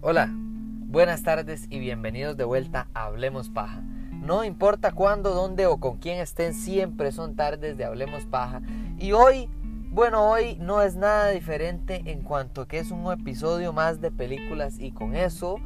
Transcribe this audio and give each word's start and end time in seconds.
Hola, 0.00 0.30
buenas 0.32 1.22
tardes 1.22 1.66
y 1.68 1.78
bienvenidos 1.78 2.38
de 2.38 2.44
vuelta 2.44 2.88
a 2.94 3.04
Hablemos 3.04 3.50
Paja. 3.50 3.82
No 4.22 4.42
importa 4.42 4.92
cuándo, 4.92 5.34
dónde 5.34 5.66
o 5.66 5.78
con 5.80 5.98
quién 5.98 6.20
estén, 6.20 6.54
siempre 6.54 7.12
son 7.12 7.36
tardes 7.36 7.76
de 7.76 7.84
Hablemos 7.84 8.24
Paja. 8.24 8.62
Y 8.98 9.12
hoy, 9.12 9.50
bueno, 9.90 10.30
hoy 10.30 10.56
no 10.58 10.80
es 10.80 10.96
nada 10.96 11.28
diferente 11.28 12.02
en 12.06 12.22
cuanto 12.22 12.66
que 12.66 12.78
es 12.78 12.90
un 12.90 13.12
episodio 13.12 13.74
más 13.74 14.00
de 14.00 14.10
películas 14.10 14.78
y 14.78 14.90
con 14.92 15.14
eso 15.14 15.60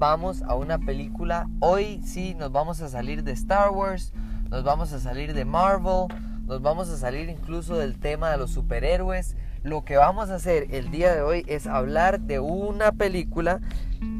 vamos 0.00 0.40
a 0.42 0.54
una 0.54 0.78
película. 0.78 1.46
Hoy 1.60 2.00
sí 2.02 2.34
nos 2.34 2.50
vamos 2.50 2.80
a 2.80 2.88
salir 2.88 3.22
de 3.22 3.32
Star 3.32 3.70
Wars, 3.70 4.14
nos 4.48 4.64
vamos 4.64 4.94
a 4.94 4.98
salir 4.98 5.34
de 5.34 5.44
Marvel, 5.44 6.06
nos 6.46 6.62
vamos 6.62 6.88
a 6.88 6.96
salir 6.96 7.28
incluso 7.28 7.76
del 7.76 7.98
tema 8.00 8.30
de 8.30 8.38
los 8.38 8.50
superhéroes 8.50 9.36
lo 9.62 9.84
que 9.84 9.98
vamos 9.98 10.30
a 10.30 10.36
hacer 10.36 10.68
el 10.70 10.90
día 10.90 11.14
de 11.14 11.20
hoy 11.20 11.44
es 11.46 11.66
hablar 11.66 12.20
de 12.20 12.40
una 12.40 12.92
película. 12.92 13.60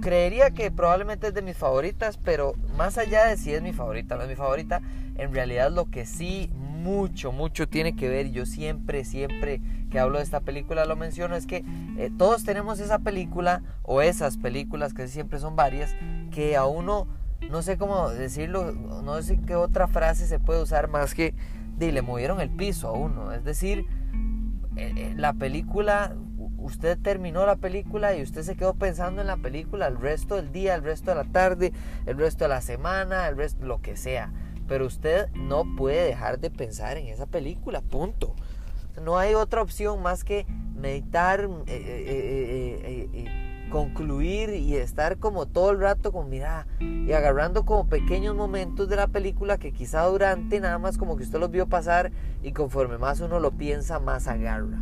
Creería 0.02 0.50
que 0.50 0.70
probablemente 0.70 1.28
es 1.28 1.34
de 1.34 1.40
mis 1.40 1.56
favoritas, 1.56 2.18
pero 2.18 2.52
más 2.76 2.98
allá 2.98 3.24
de 3.24 3.38
si 3.38 3.54
es 3.54 3.62
mi 3.62 3.72
favorita 3.72 4.14
o 4.14 4.18
no 4.18 4.24
es 4.24 4.28
mi 4.28 4.36
favorita, 4.36 4.82
en 5.16 5.32
realidad 5.32 5.72
lo 5.72 5.86
que 5.86 6.04
sí 6.04 6.50
mucho, 6.82 7.32
mucho 7.32 7.68
tiene 7.68 7.94
que 7.94 8.08
ver, 8.08 8.30
yo 8.30 8.46
siempre, 8.46 9.04
siempre 9.04 9.60
que 9.90 9.98
hablo 9.98 10.18
de 10.18 10.24
esta 10.24 10.40
película 10.40 10.84
lo 10.84 10.96
menciono, 10.96 11.36
es 11.36 11.46
que 11.46 11.64
eh, 11.98 12.10
todos 12.16 12.44
tenemos 12.44 12.80
esa 12.80 13.00
película 13.00 13.62
o 13.82 14.02
esas 14.02 14.36
películas, 14.36 14.94
que 14.94 15.08
siempre 15.08 15.38
son 15.38 15.56
varias, 15.56 15.94
que 16.30 16.56
a 16.56 16.64
uno, 16.64 17.06
no 17.50 17.62
sé 17.62 17.76
cómo 17.76 18.08
decirlo, 18.10 18.72
no 18.72 19.20
sé 19.22 19.40
qué 19.46 19.56
otra 19.56 19.88
frase 19.88 20.26
se 20.26 20.38
puede 20.38 20.62
usar 20.62 20.88
más 20.88 21.14
que 21.14 21.34
de 21.76 21.92
le 21.92 22.02
movieron 22.02 22.40
el 22.40 22.50
piso 22.50 22.88
a 22.88 22.92
uno, 22.92 23.32
es 23.32 23.44
decir, 23.44 23.86
eh, 24.76 24.92
eh, 24.96 25.14
la 25.16 25.32
película, 25.32 26.14
usted 26.58 26.98
terminó 26.98 27.46
la 27.46 27.56
película 27.56 28.14
y 28.14 28.22
usted 28.22 28.42
se 28.42 28.56
quedó 28.56 28.74
pensando 28.74 29.20
en 29.20 29.26
la 29.26 29.36
película 29.38 29.86
el 29.86 29.96
resto 29.96 30.36
del 30.36 30.52
día, 30.52 30.74
el 30.74 30.82
resto 30.82 31.10
de 31.10 31.16
la 31.16 31.24
tarde, 31.24 31.72
el 32.06 32.16
resto 32.16 32.44
de 32.44 32.48
la 32.48 32.60
semana, 32.60 33.28
el 33.28 33.36
resto, 33.36 33.64
lo 33.64 33.80
que 33.80 33.96
sea. 33.96 34.32
Pero 34.70 34.86
usted 34.86 35.28
no 35.34 35.64
puede 35.76 36.06
dejar 36.06 36.38
de 36.38 36.48
pensar 36.48 36.96
en 36.96 37.08
esa 37.08 37.26
película, 37.26 37.80
punto. 37.80 38.36
No 39.02 39.18
hay 39.18 39.34
otra 39.34 39.62
opción 39.62 40.00
más 40.00 40.22
que 40.22 40.46
meditar, 40.76 41.48
eh, 41.66 43.26
concluir 43.72 44.50
y 44.50 44.76
estar 44.76 45.18
como 45.18 45.46
todo 45.46 45.72
el 45.72 45.80
rato 45.80 46.12
con 46.12 46.30
mira 46.30 46.68
y 46.78 47.10
agarrando 47.10 47.64
como 47.64 47.88
pequeños 47.88 48.36
momentos 48.36 48.88
de 48.88 48.94
la 48.94 49.08
película 49.08 49.58
que 49.58 49.72
quizá 49.72 50.04
durante 50.04 50.60
nada 50.60 50.78
más 50.78 50.98
como 50.98 51.16
que 51.16 51.24
usted 51.24 51.40
los 51.40 51.50
vio 51.50 51.66
pasar 51.66 52.12
y 52.40 52.52
conforme 52.52 52.96
más 52.96 53.18
uno 53.18 53.40
lo 53.40 53.50
piensa 53.50 53.98
más 53.98 54.28
agarra. 54.28 54.80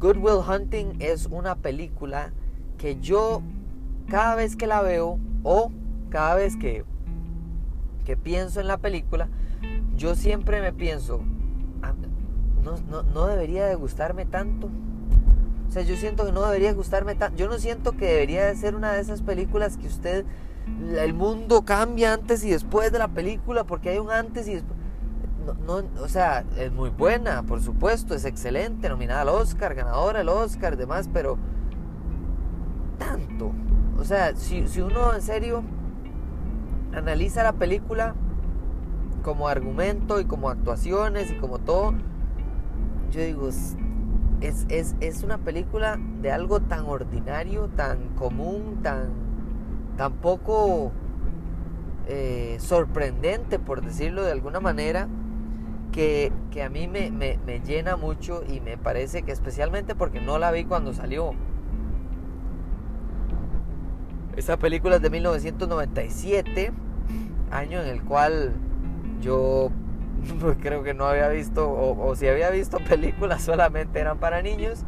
Good 0.00 0.16
Will 0.16 0.42
Hunting 0.44 0.96
es 0.98 1.26
una 1.26 1.54
película 1.54 2.32
que 2.78 2.98
yo 2.98 3.42
cada 4.08 4.34
vez 4.34 4.56
que 4.56 4.66
la 4.66 4.82
veo 4.82 5.20
o 5.44 5.70
cada 6.10 6.34
vez 6.34 6.56
que, 6.56 6.84
que 8.08 8.16
pienso 8.16 8.58
en 8.58 8.68
la 8.68 8.78
película, 8.78 9.28
yo 9.94 10.14
siempre 10.14 10.62
me 10.62 10.72
pienso, 10.72 11.20
ah, 11.82 11.92
no, 12.64 12.76
no, 12.90 13.02
no 13.02 13.26
debería 13.26 13.66
de 13.66 13.74
gustarme 13.74 14.24
tanto 14.24 14.70
o 15.68 15.70
sea, 15.70 15.82
yo 15.82 15.96
siento 15.96 16.24
que 16.24 16.32
no 16.32 16.46
debería 16.46 16.72
gustarme 16.72 17.14
tanto. 17.14 17.36
Yo 17.36 17.46
no 17.46 17.58
siento 17.58 17.92
que 17.92 18.06
debería 18.06 18.46
de 18.46 18.56
ser 18.56 18.74
una 18.74 18.92
de 18.92 19.00
esas 19.00 19.20
películas 19.20 19.76
que 19.76 19.86
usted. 19.86 20.24
El 20.96 21.12
mundo 21.12 21.66
cambia 21.66 22.14
antes 22.14 22.42
y 22.42 22.50
después 22.50 22.90
de 22.90 22.98
la 22.98 23.08
película 23.08 23.64
porque 23.64 23.90
hay 23.90 23.98
un 23.98 24.10
antes 24.10 24.48
y 24.48 24.54
después. 24.54 24.78
No, 25.66 25.82
o 26.02 26.08
sea, 26.08 26.44
es 26.56 26.72
muy 26.72 26.88
buena, 26.88 27.42
por 27.42 27.60
supuesto, 27.60 28.14
es 28.14 28.24
excelente, 28.24 28.88
nominada 28.88 29.22
al 29.22 29.28
Oscar, 29.28 29.74
ganadora 29.74 30.20
del 30.20 30.30
Oscar, 30.30 30.78
demás, 30.78 31.10
pero. 31.12 31.36
Tanto. 32.98 33.52
O 33.98 34.04
sea, 34.04 34.34
si, 34.36 34.66
si 34.68 34.80
uno 34.80 35.14
en 35.14 35.20
serio 35.20 35.62
analiza 36.92 37.42
la 37.42 37.52
película 37.52 38.14
como 39.22 39.48
argumento 39.48 40.20
y 40.20 40.24
como 40.24 40.48
actuaciones 40.48 41.30
y 41.30 41.34
como 41.36 41.58
todo, 41.58 41.94
yo 43.10 43.20
digo, 43.20 43.48
es, 44.40 45.22
una 45.22 45.38
película 45.38 45.98
de 46.20 46.30
algo 46.30 46.60
tan 46.60 46.86
ordinario, 46.86 47.68
tan 47.68 48.08
común, 48.10 48.80
tan, 48.82 49.08
tan 49.96 50.12
poco 50.14 50.92
eh, 52.06 52.56
sorprendente, 52.60 53.58
por 53.58 53.82
decirlo 53.82 54.22
de 54.22 54.32
alguna 54.32 54.60
manera, 54.60 55.08
que, 55.92 56.32
a 56.64 56.68
mí 56.68 56.86
me, 56.86 57.10
me, 57.10 57.60
llena 57.60 57.96
mucho 57.96 58.44
y 58.48 58.60
me 58.60 58.78
parece 58.78 59.22
que 59.22 59.32
especialmente 59.32 59.94
porque 59.94 60.20
no 60.20 60.38
la 60.38 60.52
vi 60.52 60.64
cuando 60.64 60.92
salió. 60.92 61.32
Esa 64.38 64.56
película 64.56 64.94
es 64.94 65.02
de 65.02 65.10
1997, 65.10 66.70
año 67.50 67.80
en 67.80 67.88
el 67.88 68.04
cual 68.04 68.52
yo 69.20 69.72
pues 70.40 70.56
creo 70.60 70.84
que 70.84 70.94
no 70.94 71.06
había 71.06 71.28
visto, 71.28 71.68
o, 71.68 72.14
si 72.14 72.28
había 72.28 72.48
visto 72.50 72.78
películas 72.78 73.42
solamente 73.44 73.98
eran 73.98 74.18
para 74.18 74.40
niños, 74.40 74.84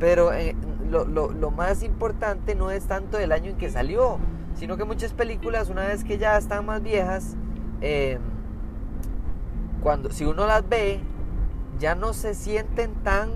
pero 0.00 0.32
eh, 0.32 0.56
lo, 0.90 1.50
más 1.52 1.84
importante 1.84 2.56
no 2.56 2.72
es 2.72 2.88
tanto 2.88 3.20
el 3.20 3.30
año 3.30 3.50
en 3.50 3.58
que 3.58 3.70
salió, 3.70 4.18
sino 4.54 4.76
que 4.76 4.82
muchas 4.82 5.12
películas, 5.12 5.70
una 5.70 5.86
vez 5.86 6.02
que 6.02 6.18
ya 6.18 6.36
están 6.36 6.66
más 6.66 6.82
viejas, 6.82 7.36
eh, 7.82 8.18
cuando, 9.84 10.10
si 10.10 10.24
uno 10.24 10.48
las 10.48 10.68
ve, 10.68 10.98
ya 11.78 11.94
no 11.94 12.12
se 12.12 12.34
sienten 12.34 12.94
tan, 13.04 13.30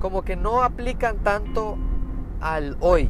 como 0.00 0.20
que 0.20 0.36
no 0.36 0.62
aplican 0.62 1.16
tanto 1.20 1.78
al 2.42 2.76
hoy, 2.80 3.08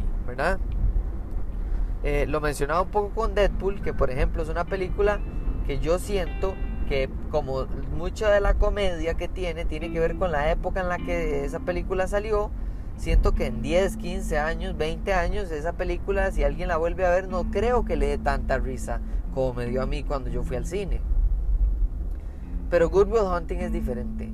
Eh, 2.05 2.27
lo 2.27 2.41
mencionaba 2.41 2.83
un 2.83 2.91
poco 2.91 3.11
con 3.11 3.35
Deadpool, 3.35 3.81
que 3.81 3.95
por 3.95 4.11
ejemplo 4.11 4.43
es 4.43 4.49
una 4.49 4.65
película 4.65 5.21
que 5.67 5.79
yo 5.79 5.99
siento 5.99 6.55
que 6.89 7.09
como 7.31 7.67
mucha 7.97 8.31
de 8.31 8.41
la 8.41 8.55
comedia 8.55 9.15
que 9.15 9.29
tiene 9.29 9.65
tiene 9.65 9.93
que 9.93 10.01
ver 10.01 10.17
con 10.17 10.33
la 10.33 10.51
época 10.51 10.81
en 10.81 10.89
la 10.89 10.99
que 10.99 11.45
esa 11.45 11.61
película 11.61 12.09
salió, 12.09 12.51
siento 12.97 13.33
que 13.33 13.47
en 13.47 13.63
10, 13.63 13.97
15 13.97 14.39
años, 14.39 14.77
20 14.77 15.15
años 15.15 15.51
esa 15.51 15.75
película, 15.75 16.31
si 16.33 16.43
alguien 16.43 16.69
la 16.69 16.77
vuelve 16.77 17.07
a 17.07 17.11
ver, 17.11 17.29
no 17.29 17.51
creo 17.51 17.85
que 17.85 17.97
le 17.97 18.09
dé 18.09 18.19
tanta 18.19 18.59
risa 18.59 19.01
como 19.33 19.55
me 19.55 19.67
dio 19.67 19.83
a 19.83 19.87
mí 19.87 20.03
cuando 20.03 20.29
yo 20.29 20.43
fui 20.43 20.57
al 20.57 20.67
cine. 20.67 21.01
Pero 22.69 22.91
Good 22.91 23.09
Will 23.09 23.23
Hunting 23.23 23.59
es 23.59 23.73
diferente. 23.73 24.31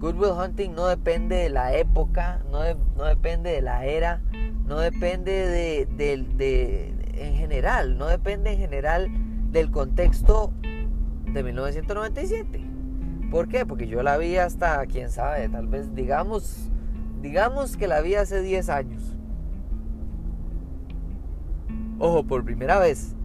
Good 0.00 0.16
Will 0.16 0.32
Hunting 0.32 0.74
no 0.74 0.86
depende 0.86 1.36
de 1.36 1.50
la 1.50 1.74
época, 1.74 2.40
no 2.50 3.04
depende 3.04 3.50
de 3.52 3.62
la 3.62 3.84
era, 3.84 4.22
no 4.70 4.78
depende 4.78 5.48
de, 5.48 6.94
en 7.14 7.34
general, 7.34 7.98
no 7.98 8.06
depende 8.06 8.52
en 8.52 8.58
general 8.58 9.08
del 9.50 9.72
contexto 9.72 10.52
de 11.26 11.42
1997. 11.42 12.64
¿Por 13.32 13.48
qué? 13.48 13.66
Porque 13.66 13.88
yo 13.88 14.04
la 14.04 14.16
vi 14.16 14.36
hasta, 14.36 14.86
quién 14.86 15.10
sabe, 15.10 15.48
tal 15.48 15.66
vez 15.66 15.92
digamos, 15.96 16.70
digamos 17.20 17.76
que 17.76 17.88
la 17.88 18.00
vi 18.00 18.14
hace 18.14 18.42
10 18.42 18.68
años. 18.68 19.16
Ojo, 21.98 22.22
por 22.22 22.44
primera 22.44 22.78
vez. 22.78 23.16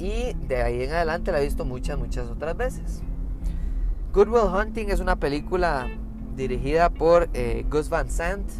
Y 0.00 0.34
de 0.48 0.60
ahí 0.60 0.82
en 0.82 0.90
adelante 0.90 1.30
la 1.30 1.40
he 1.40 1.44
visto 1.44 1.64
muchas, 1.64 2.00
muchas 2.00 2.28
otras 2.28 2.56
veces. 2.56 3.04
Good 4.12 4.26
Will 4.26 4.52
Hunting 4.52 4.90
es 4.90 4.98
una 4.98 5.14
película 5.14 5.86
dirigida 6.34 6.90
por 6.90 7.28
eh, 7.32 7.64
Gus 7.70 7.88
Van 7.90 8.10
Sant. 8.10 8.50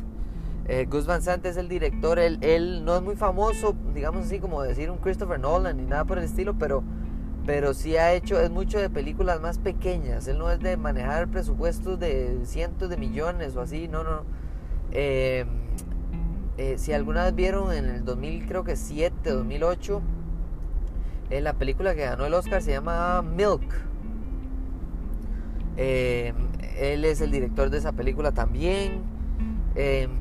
Eh, 0.72 0.86
Gus 0.88 1.04
Van 1.04 1.20
Sant 1.20 1.44
es 1.46 1.56
el 1.56 1.68
director, 1.68 2.20
él, 2.20 2.84
no 2.84 2.94
es 2.94 3.02
muy 3.02 3.16
famoso, 3.16 3.74
digamos 3.92 4.26
así 4.26 4.38
como 4.38 4.62
decir 4.62 4.88
un 4.88 4.98
Christopher 4.98 5.40
Nolan 5.40 5.76
ni 5.76 5.82
nada 5.82 6.04
por 6.04 6.16
el 6.16 6.22
estilo, 6.22 6.54
pero 6.60 6.84
pero 7.44 7.74
sí 7.74 7.96
ha 7.96 8.12
hecho, 8.12 8.38
es 8.38 8.50
mucho 8.50 8.78
de 8.78 8.88
películas 8.88 9.40
más 9.40 9.58
pequeñas, 9.58 10.28
él 10.28 10.38
no 10.38 10.48
es 10.48 10.60
de 10.60 10.76
manejar 10.76 11.26
presupuestos 11.26 11.98
de 11.98 12.38
cientos 12.44 12.88
de 12.88 12.96
millones 12.96 13.56
o 13.56 13.62
así, 13.62 13.88
no, 13.88 14.04
no. 14.04 14.22
Eh, 14.92 15.44
eh, 16.56 16.78
si 16.78 16.92
alguna 16.92 17.24
vez 17.24 17.34
vieron 17.34 17.72
en 17.72 17.86
el 17.86 18.04
2000, 18.04 18.46
creo 18.46 18.62
que 18.62 18.76
7, 18.76 19.28
2008, 19.28 20.00
en 21.30 21.42
la 21.42 21.54
película 21.54 21.96
que 21.96 22.02
ganó 22.02 22.26
el 22.26 22.34
Oscar 22.34 22.62
se 22.62 22.70
llama 22.70 23.22
Milk. 23.22 23.74
Eh, 25.76 26.32
él 26.78 27.04
es 27.04 27.20
el 27.20 27.32
director 27.32 27.70
de 27.70 27.78
esa 27.78 27.90
película 27.90 28.30
también. 28.30 29.18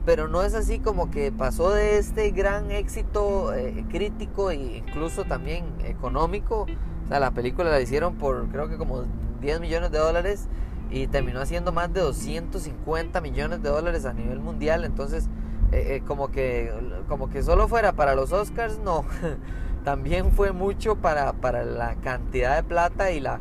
Pero 0.05 0.27
no 0.27 0.43
es 0.43 0.53
así 0.53 0.79
como 0.79 1.09
que 1.09 1.31
pasó 1.31 1.71
de 1.71 1.97
este 1.97 2.31
gran 2.31 2.71
éxito 2.71 3.51
crítico 3.89 4.51
e 4.51 4.77
incluso 4.77 5.25
también 5.25 5.65
económico 5.83 6.67
la 7.09 7.31
película 7.31 7.71
la 7.71 7.81
hicieron 7.81 8.15
por 8.15 8.47
creo 8.49 8.69
que 8.69 8.77
como 8.77 9.05
10 9.41 9.59
millones 9.59 9.91
de 9.91 9.97
dólares 9.97 10.47
y 10.91 11.07
terminó 11.07 11.41
haciendo 11.41 11.71
más 11.71 11.93
de 11.93 12.01
250 12.01 13.21
millones 13.21 13.61
de 13.61 13.69
dólares 13.69 14.05
a 14.05 14.13
nivel 14.13 14.39
mundial. 14.39 14.85
Entonces 14.85 15.27
eh, 15.71 15.95
eh, 15.95 16.03
como, 16.05 16.29
que, 16.29 16.73
como 17.07 17.29
que 17.29 17.43
solo 17.43 17.67
fuera 17.67 17.93
para 17.93 18.15
los 18.15 18.31
Oscars, 18.31 18.79
no. 18.79 19.05
También 19.83 20.31
fue 20.31 20.51
mucho 20.51 20.95
para, 20.95 21.33
para 21.33 21.63
la 21.63 21.95
cantidad 21.95 22.55
de 22.55 22.63
plata 22.63 23.11
y 23.11 23.19
la... 23.19 23.39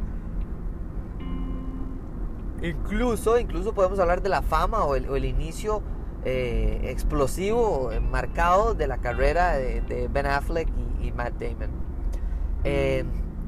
Incluso, 2.60 3.38
incluso 3.38 3.72
podemos 3.72 3.98
hablar 3.98 4.20
de 4.20 4.28
la 4.28 4.42
fama 4.42 4.84
o 4.84 4.96
el, 4.96 5.24
inicio 5.24 5.82
eh, 6.24 6.80
explosivo, 6.84 7.90
marcado 8.10 8.74
de 8.74 8.86
la 8.86 8.98
carrera 8.98 9.56
de, 9.56 10.08
Ben 10.12 10.26
Affleck 10.26 10.68
y, 11.02 11.12
Matt 11.12 11.34
Damon. 11.40 11.70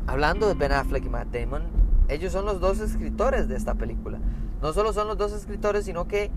hablando 0.07 0.49
de 0.49 0.55
Ben 0.55 0.73
Affleck 0.73 1.05
y 1.05 1.09
Matt 1.09 1.29
Damon, 1.29 1.63
ellos 2.09 2.33
son 2.33 2.45
los 2.45 2.61
dos 2.61 2.81
escritores 2.81 3.49
de 3.49 3.57
esta 3.57 3.75
película. 3.75 4.19
No 4.61 4.73
solo 4.73 4.93
son 4.93 5.09
los 5.09 5.17
dos 5.17 5.33
escritores, 5.33 5.85
sino 5.85 6.07
que 6.07 6.31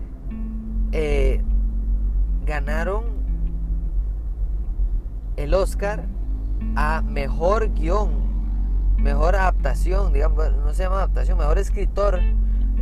ganaron 2.44 3.04
el 5.36 5.54
Oscar 5.54 6.04
a 6.76 7.02
mejor 7.02 7.72
guion, 7.74 8.10
mejor 8.98 9.36
adaptación, 9.36 10.12
digamos, 10.12 10.52
no 10.52 10.72
se 10.72 10.84
llama 10.84 10.96
adaptación, 10.96 11.38
mejor 11.38 11.58
escritor 11.58 12.20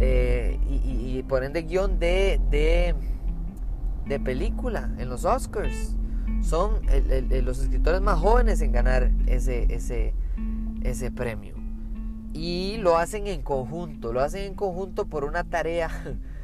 eh, 0.01 0.59
y, 0.69 1.23
por 1.25 1.45
ende 1.45 1.63
guion 1.63 1.99
de, 1.99 2.41
de, 2.51 2.95
de, 4.07 4.21
película 4.21 4.91
en 4.99 5.09
los 5.09 5.25
Oscars. 5.25 5.97
Son 6.41 6.81
los 7.45 7.61
escritores 7.61 8.01
más 8.01 8.19
jóvenes 8.19 8.61
en 8.61 8.73
ganar 8.73 9.13
ese, 9.27 9.73
ese, 9.75 10.15
ese 10.83 11.11
premio. 11.11 11.55
Y 12.33 12.79
lo 12.79 12.97
hacen 12.97 13.27
en 13.27 13.43
conjunto, 13.43 14.13
lo 14.13 14.21
hacen 14.21 14.45
en 14.45 14.55
conjunto 14.55 15.07
por 15.07 15.25
una 15.25 15.45
tarea, 15.45 15.91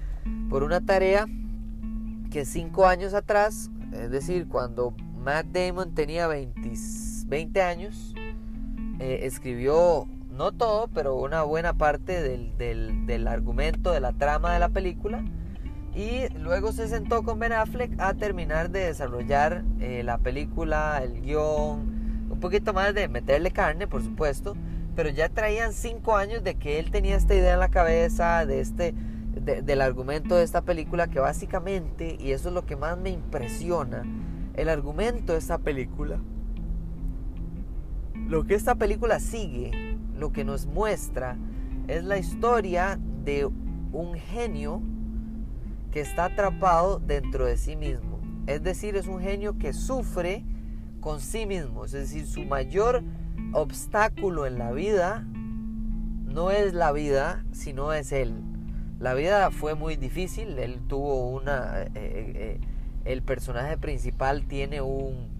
por 0.50 0.62
una 0.62 0.80
tarea 0.80 1.26
que 2.30 2.44
cinco 2.44 2.86
años 2.86 3.14
atrás, 3.14 3.70
es 3.92 4.10
decir, 4.10 4.48
cuando 4.48 4.94
Matt 5.22 5.46
Damon 5.46 5.94
tenía 5.94 6.26
20, 6.26 7.62
años, 7.62 8.14
eh, 8.98 9.20
escribió 9.22 10.06
no 10.30 10.52
todo, 10.52 10.88
pero 10.94 11.16
una 11.16 11.42
buena 11.42 11.72
parte 11.74 12.22
del, 12.22 13.28
argumento, 13.28 13.92
de 13.92 14.00
la 14.00 14.12
trama 14.12 14.52
de 14.52 14.60
la 14.60 14.68
película. 14.68 15.24
Y 15.98 16.28
luego 16.38 16.70
se 16.70 16.86
sentó 16.86 17.24
con 17.24 17.40
Ben 17.40 17.52
Affleck 17.52 18.00
a 18.00 18.14
terminar 18.14 18.70
de 18.70 18.84
desarrollar 18.84 19.64
eh, 19.80 20.04
la 20.04 20.18
película, 20.18 21.02
el 21.02 21.20
guion, 21.22 22.28
un 22.30 22.38
poquito 22.38 22.72
más 22.72 22.94
de 22.94 23.08
meterle 23.08 23.50
carne, 23.50 23.88
por 23.88 24.04
supuesto. 24.04 24.56
Pero 24.94 25.08
ya 25.08 25.28
traían 25.28 25.72
cinco 25.72 26.16
años 26.16 26.44
de 26.44 26.54
que 26.54 26.78
él 26.78 26.92
tenía 26.92 27.16
esta 27.16 27.34
idea 27.34 27.54
en 27.54 27.58
la 27.58 27.70
cabeza, 27.70 28.46
de 28.46 28.60
este, 28.60 28.94
del 29.64 29.80
argumento 29.80 30.36
de 30.36 30.44
esta 30.44 30.62
película 30.62 31.08
que 31.08 31.18
básicamente, 31.18 32.16
y 32.20 32.30
eso 32.30 32.50
es 32.50 32.54
lo 32.54 32.64
que 32.64 32.76
más 32.76 32.96
me 32.96 33.10
impresiona, 33.10 34.04
el 34.54 34.68
argumento 34.68 35.32
de 35.32 35.40
esta 35.40 35.58
película, 35.58 36.20
lo 38.14 38.44
que 38.44 38.54
esta 38.54 38.76
película 38.76 39.18
sigue, 39.18 39.98
lo 40.16 40.30
que 40.30 40.44
nos 40.44 40.66
muestra, 40.66 41.36
es 41.88 42.04
la 42.04 42.18
historia 42.18 43.00
de 43.24 43.46
un 43.46 44.14
genio 44.14 44.80
que 45.90 46.00
está 46.00 46.26
atrapado 46.26 46.98
dentro 46.98 47.46
de 47.46 47.56
sí 47.56 47.76
mismo. 47.76 48.20
Es 48.46 48.62
decir, 48.62 48.96
es 48.96 49.06
un 49.06 49.20
genio 49.20 49.58
que 49.58 49.72
sufre 49.72 50.44
con 51.00 51.20
sí 51.20 51.46
mismo. 51.46 51.84
Es 51.84 51.92
decir, 51.92 52.26
su 52.26 52.44
mayor 52.44 53.02
obstáculo 53.52 54.46
en 54.46 54.58
la 54.58 54.72
vida 54.72 55.24
no 56.24 56.50
es 56.50 56.74
la 56.74 56.92
vida, 56.92 57.44
sino 57.52 57.92
es 57.92 58.12
él. 58.12 58.34
La 58.98 59.14
vida 59.14 59.50
fue 59.50 59.74
muy 59.74 59.96
difícil, 59.96 60.58
él 60.58 60.80
tuvo 60.88 61.30
una... 61.30 61.82
Eh, 61.82 61.90
eh, 61.94 62.32
eh, 62.34 62.60
el 63.04 63.22
personaje 63.22 63.78
principal 63.78 64.46
tiene 64.46 64.82
un 64.82 65.38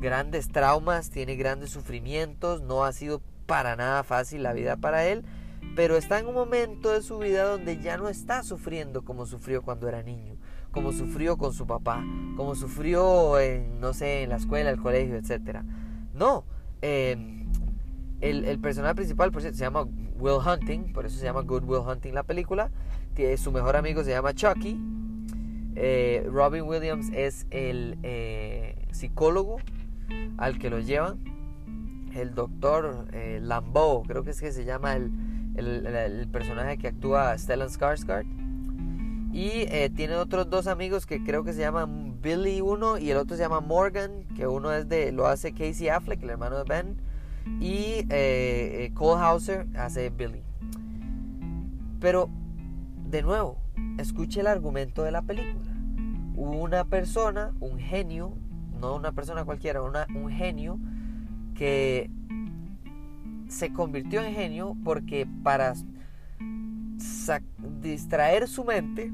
grandes 0.00 0.48
traumas, 0.48 1.10
tiene 1.10 1.36
grandes 1.36 1.70
sufrimientos, 1.70 2.62
no 2.62 2.84
ha 2.84 2.92
sido 2.92 3.22
para 3.46 3.76
nada 3.76 4.02
fácil 4.02 4.42
la 4.42 4.52
vida 4.52 4.76
para 4.76 5.06
él, 5.06 5.24
pero 5.76 5.96
está 5.96 6.18
en 6.18 6.26
un 6.26 6.34
momento 6.34 6.90
de 6.90 7.02
su 7.02 7.18
vida 7.18 7.44
donde 7.44 7.78
ya 7.78 7.96
no 7.96 8.08
está 8.08 8.42
sufriendo 8.42 9.02
como 9.02 9.26
sufrió 9.26 9.62
cuando 9.62 9.88
era 9.88 10.02
niño, 10.02 10.36
como 10.70 10.92
sufrió 10.92 11.36
con 11.36 11.52
su 11.52 11.66
papá, 11.66 12.04
como 12.36 12.54
sufrió 12.54 13.38
en, 13.38 13.80
no 13.80 13.92
sé, 13.92 14.22
en 14.22 14.30
la 14.30 14.36
escuela, 14.36 14.70
el 14.70 14.80
colegio, 14.80 15.16
etc. 15.16 15.62
No, 16.14 16.44
el, 16.82 17.48
el 18.20 18.58
personaje 18.60 18.94
principal, 18.94 19.30
por 19.32 19.42
cierto, 19.42 19.58
se 19.58 19.64
llama 19.64 19.86
Will 20.18 20.38
Hunting, 20.46 20.92
por 20.92 21.06
eso 21.06 21.18
se 21.18 21.24
llama 21.24 21.42
Good 21.42 21.64
Will 21.64 21.82
Hunting 21.86 22.12
la 22.12 22.22
película. 22.22 22.70
Su 23.36 23.52
mejor 23.52 23.76
amigo 23.76 24.02
se 24.02 24.10
llama 24.10 24.32
Chucky. 24.32 24.80
Eh, 25.76 26.26
Robin 26.30 26.62
Williams 26.62 27.10
es 27.12 27.46
el 27.50 27.98
eh, 28.02 28.86
psicólogo 28.92 29.58
al 30.38 30.58
que 30.58 30.70
lo 30.70 30.80
llevan. 30.80 31.18
El 32.14 32.34
doctor 32.34 33.08
eh, 33.12 33.38
Lambeau, 33.42 34.02
creo 34.04 34.24
que 34.24 34.30
es 34.30 34.40
que 34.40 34.52
se 34.52 34.64
llama 34.64 34.96
el, 34.96 35.12
el, 35.56 36.28
personaje 36.32 36.78
que 36.78 36.88
actúa 36.88 37.36
Stellan 37.36 37.68
Skarsgård. 37.68 38.26
Y 39.32 39.66
tiene 39.90 40.16
otros 40.16 40.50
dos 40.50 40.66
amigos 40.66 41.06
que 41.06 41.22
creo 41.22 41.44
que 41.44 41.52
se 41.52 41.60
llaman 41.60 42.20
Billy 42.20 42.60
uno 42.60 42.98
y 42.98 43.10
el 43.10 43.16
otro 43.16 43.36
se 43.36 43.42
llama 43.42 43.60
Morgan, 43.60 44.24
que 44.36 44.46
uno 44.46 44.72
es 44.72 44.88
de 44.88 45.12
lo 45.12 45.26
hace 45.26 45.52
Casey 45.52 45.88
Affleck, 45.88 46.22
el 46.22 46.30
hermano 46.30 46.58
de 46.58 46.64
Ben 46.64 47.10
y 47.60 48.06
eh, 48.10 48.84
eh, 48.84 48.90
Cole 48.94 49.22
Hauser 49.22 49.66
hace 49.76 50.10
Billy. 50.10 50.42
Pero, 52.00 52.30
de 53.08 53.22
nuevo, 53.22 53.58
escuche 53.98 54.40
el 54.40 54.46
argumento 54.46 55.02
de 55.02 55.12
la 55.12 55.22
película. 55.22 55.72
Una 56.36 56.84
persona, 56.84 57.52
un 57.60 57.78
genio, 57.78 58.32
no 58.80 58.94
una 58.94 59.12
persona 59.12 59.44
cualquiera, 59.44 59.82
un 59.82 60.30
genio 60.30 60.78
que 61.54 62.10
se 63.50 63.72
convirtió 63.72 64.22
en 64.22 64.34
genio 64.34 64.76
porque 64.84 65.26
para 65.42 65.74
distraer 67.82 68.48
su 68.48 68.64
mente 68.64 69.12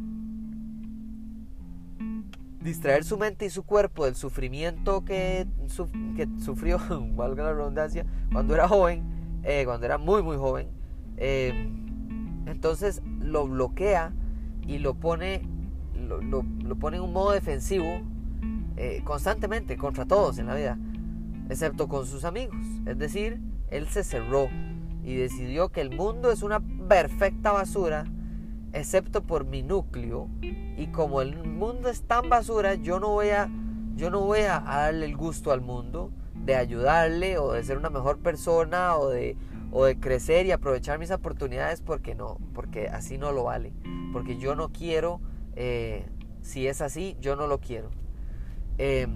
distraer 2.67 3.05
su 3.05 3.17
mente 3.17 3.47
y 3.47 3.50
su 3.50 3.62
cuerpo 3.62 4.05
del 4.05 4.17
sufrimiento 4.17 5.05
que, 5.05 5.47
que 6.17 6.29
sufrió, 6.38 6.79
valga 7.17 7.44
la 7.44 7.55
redundancia, 7.55 8.05
cuando 8.33 8.55
era 8.55 8.69
joven, 8.69 9.05
eh, 9.44 9.62
cuando 9.65 9.87
era 9.87 9.99
muy, 9.99 10.23
muy 10.23 10.37
joven. 10.37 10.69
Eh, 11.17 11.71
entonces 12.47 13.03
lo 13.21 13.47
bloquea 13.47 14.12
y 14.67 14.79
lo 14.79 14.94
pone, 14.94 15.43
lo, 15.94 16.21
lo, 16.21 16.77
pone 16.77 16.99
en 16.99 17.05
un 17.05 17.12
modo 17.12 17.31
defensivo 17.31 18.00
eh, 18.77 19.00
constantemente 19.05 19.77
contra 19.77 20.05
todos 20.05 20.39
en 20.39 20.47
la 20.47 20.55
vida, 20.55 20.77
excepto 21.49 21.89
con 21.89 22.05
sus 22.05 22.25
amigos. 22.25 22.56
Es 22.84 22.99
decir, 22.99 23.41
él 23.70 23.89
se 23.89 24.05
cerró 24.05 24.49
y 25.05 25.15
decidió 25.15 25.70
que 25.70 25.81
el 25.81 25.94
mundo 25.94 26.31
es 26.31 26.43
una 26.43 26.61
perfecta 26.61 27.53
basura 27.53 28.05
excepto 28.73 29.23
por 29.23 29.44
mi 29.44 29.63
núcleo. 29.63 30.29
Y 30.43 30.89
como 30.89 31.23
el 31.23 31.37
mundo 31.44 31.89
es 31.89 32.03
tan 32.03 32.29
basura, 32.29 32.75
yo 32.75 33.01
no 33.01 33.11
voy 33.11 33.31
a, 33.31 33.49
yo 33.96 34.11
no 34.11 34.20
voy 34.20 34.41
a, 34.41 34.61
darle 34.61 35.06
el 35.06 35.17
gusto 35.17 35.53
al 35.53 35.61
mundo 35.61 36.11
de 36.35 36.55
ayudarle 36.55 37.39
o 37.39 37.53
de 37.53 37.65
ser 37.65 37.79
una 37.79 37.91
mejor 37.91 38.19
persona 38.19 38.96
o 38.96 39.08
de, 39.08 39.37
o 39.73 39.85
de 39.85 39.99
crecer 39.99 40.46
y 40.46 40.53
aprovechar 40.53 40.99
mis 40.99 41.11
oportunidades 41.11 41.81
porque 41.81 42.15
no, 42.15 42.39
porque 42.55 42.89
así 42.89 43.19
no 43.19 43.32
lo 43.32 43.44
vale. 43.44 43.73
Porque 44.13 44.39
yo 44.39 44.55
no 44.55 44.70
quiero, 44.73 45.20
eh, 45.56 46.06
si 46.43 46.67
es 46.67 46.81
así, 46.82 47.17
yo 47.20 47.37
no 47.37 47.46
lo 47.46 47.58
quiero. 47.58 47.91
Em, 48.79 49.11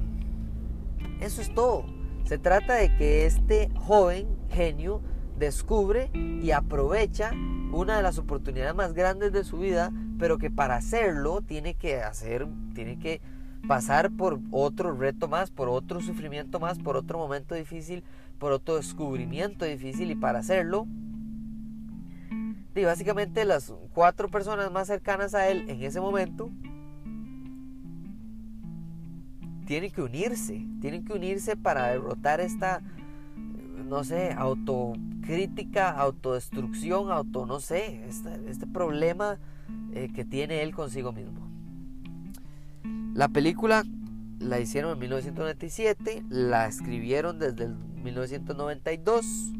eso 1.20 1.42
es 1.42 1.54
todo. 1.54 1.84
Se 2.30 2.38
trata 2.38 2.74
de 2.74 2.94
que 2.94 3.26
este 3.26 3.70
joven 3.74 4.28
genio 4.50 5.02
descubre 5.36 6.12
y 6.14 6.52
aprovecha 6.52 7.32
una 7.72 7.96
de 7.96 8.04
las 8.04 8.18
oportunidades 8.18 8.72
más 8.72 8.92
grandes 8.94 9.32
de 9.32 9.42
su 9.42 9.58
vida, 9.58 9.90
pero 10.16 10.38
que 10.38 10.48
para 10.48 10.76
hacerlo 10.76 11.40
tiene 11.42 11.74
que 11.74 12.00
hacer, 12.00 12.46
tiene 12.72 13.00
que 13.00 13.20
pasar 13.66 14.12
por 14.12 14.38
otro 14.52 14.96
reto 14.96 15.26
más, 15.26 15.50
por 15.50 15.68
otro 15.68 16.00
sufrimiento 16.00 16.60
más, 16.60 16.78
por 16.78 16.96
otro 16.96 17.18
momento 17.18 17.56
difícil, 17.56 18.04
por 18.38 18.52
otro 18.52 18.76
descubrimiento 18.76 19.64
difícil. 19.64 20.12
Y 20.12 20.14
para 20.14 20.38
hacerlo, 20.38 20.86
y 22.76 22.84
básicamente 22.84 23.44
las 23.44 23.74
cuatro 23.92 24.28
personas 24.28 24.70
más 24.70 24.86
cercanas 24.86 25.34
a 25.34 25.48
él 25.48 25.68
en 25.68 25.82
ese 25.82 26.00
momento 26.00 26.52
tienen 29.70 29.92
que 29.92 30.02
unirse, 30.02 30.66
tienen 30.80 31.04
que 31.04 31.12
unirse 31.12 31.54
para 31.54 31.86
derrotar 31.86 32.40
esta, 32.40 32.82
no 33.88 34.02
sé, 34.02 34.32
auto 34.32 34.94
crítica, 35.22 35.90
autodestrucción, 35.90 37.12
auto, 37.12 37.46
no 37.46 37.60
sé, 37.60 38.04
este, 38.08 38.50
este 38.50 38.66
problema 38.66 39.38
eh, 39.94 40.10
que 40.12 40.24
tiene 40.24 40.62
él 40.62 40.74
consigo 40.74 41.12
mismo. 41.12 41.48
La 43.14 43.28
película 43.28 43.84
la 44.40 44.58
hicieron 44.58 44.94
en 44.94 44.98
1997, 44.98 46.24
la 46.28 46.66
escribieron 46.66 47.38
desde 47.38 47.66
el 47.66 47.76
1992 48.02 49.52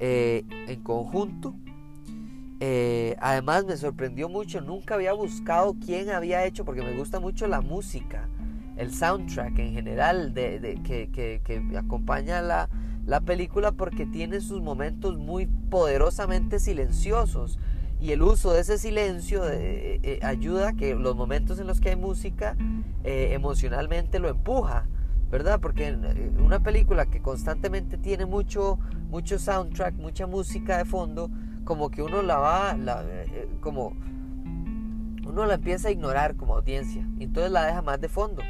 eh, 0.00 0.44
en 0.66 0.82
conjunto 0.82 1.54
Eh, 2.58 3.14
además 3.20 3.64
me 3.64 3.76
sorprendió 3.76 4.28
mucho, 4.28 4.60
nunca 4.60 4.96
había 4.96 5.12
buscado 5.12 5.76
quién 5.84 6.10
había 6.10 6.44
hecho, 6.46 6.64
porque 6.64 6.82
me 6.82 6.96
gusta 6.96 7.20
mucho 7.20 7.46
la 7.46 7.60
música, 7.60 8.28
el 8.76 8.92
soundtrack 8.92 9.58
en 9.58 9.72
general 9.72 10.34
de, 10.34 10.80
que, 10.84 11.10
que, 11.10 11.76
acompaña 11.76 12.42
la, 12.42 12.68
la 13.06 13.20
película 13.20 13.72
porque 13.72 14.06
tiene 14.06 14.40
sus 14.40 14.60
momentos 14.60 15.16
muy 15.16 15.46
poderosamente 15.46 16.58
silenciosos 16.58 17.58
y 18.00 18.12
el 18.12 18.22
uso 18.22 18.52
de 18.52 18.60
ese 18.60 18.78
silencio 18.78 19.48
eh, 19.48 20.00
eh, 20.02 20.18
ayuda 20.22 20.68
a 20.68 20.72
que 20.74 20.94
los 20.94 21.16
momentos 21.16 21.58
en 21.58 21.66
los 21.66 21.80
que 21.80 21.90
hay 21.90 21.96
música 21.96 22.56
eh, 23.04 23.30
emocionalmente 23.32 24.18
lo 24.18 24.28
empuja, 24.28 24.86
¿verdad? 25.30 25.60
Porque 25.60 25.96
una 26.38 26.60
película 26.60 27.06
que 27.06 27.22
constantemente 27.22 27.96
tiene 27.96 28.26
mucho, 28.26 28.78
mucho 29.08 29.38
soundtrack, 29.38 29.94
mucha 29.94 30.26
música 30.26 30.76
de 30.78 30.84
fondo, 30.84 31.30
como 31.64 31.90
que 31.90 32.02
uno 32.02 32.22
la 32.22 32.36
va, 32.36 32.76
como 33.60 33.92
uno 35.26 35.46
la 35.46 35.54
empieza 35.54 35.88
a 35.88 35.90
ignorar 35.90 36.36
como 36.36 36.54
audiencia, 36.54 37.08
entonces 37.18 37.50
la 37.50 37.64
deja 37.64 37.82
más 37.82 38.00
de 38.00 38.08
fondo. 38.08 38.42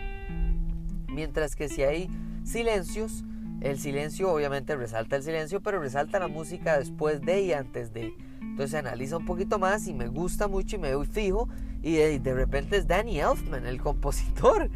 Mientras 1.08 1.56
que 1.56 1.68
si 1.68 1.82
hay 1.82 2.08
silencios, 2.44 3.24
el 3.60 3.78
silencio 3.78 4.30
obviamente 4.30 4.76
resalta 4.76 5.16
el 5.16 5.22
silencio, 5.22 5.60
pero 5.60 5.80
resalta 5.80 6.18
la 6.18 6.28
música 6.28 6.78
después 6.78 7.20
de 7.22 7.42
y 7.42 7.52
antes 7.52 7.92
de. 7.92 8.14
Entonces 8.40 8.70
se 8.70 8.78
analiza 8.78 9.16
un 9.16 9.24
poquito 9.24 9.58
más 9.58 9.86
y 9.86 9.94
me 9.94 10.08
gusta 10.08 10.48
mucho 10.48 10.76
y 10.76 10.78
me 10.78 11.04
fijo. 11.06 11.48
Y 11.82 11.96
de, 11.96 12.34
repente 12.34 12.76
es 12.76 12.86
Danny 12.86 13.20
Elfman, 13.20 13.66
el 13.66 13.80
compositor. 13.80 14.70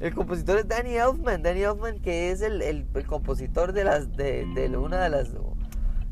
El 0.00 0.14
compositor 0.14 0.58
es 0.58 0.68
Danny 0.68 0.96
Elfman. 0.96 1.42
Danny 1.42 1.62
Elfman 1.62 2.00
que 2.00 2.30
es 2.30 2.42
el, 2.42 2.62
el, 2.62 2.86
compositor 3.06 3.72
de 3.72 3.84
las 3.84 4.16
de, 4.16 4.46
de, 4.54 4.76
una 4.76 5.02
de 5.02 5.08
las 5.10 5.30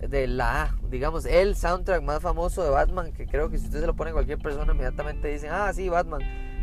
de 0.09 0.27
la 0.27 0.77
digamos 0.91 1.27
el 1.27 1.55
soundtrack 1.55 2.03
más 2.03 2.21
famoso 2.21 2.65
de 2.65 2.71
Batman 2.71 3.13
que 3.13 3.27
creo 3.27 3.51
que 3.51 3.59
si 3.59 3.67
usted 3.67 3.81
se 3.81 3.87
lo 3.87 3.95
pone 3.95 4.11
a 4.11 4.13
cualquier 4.13 4.39
persona 4.39 4.73
inmediatamente 4.73 5.29
dicen 5.29 5.51
ah 5.53 5.73
sí 5.73 5.89
Batman 5.89 6.23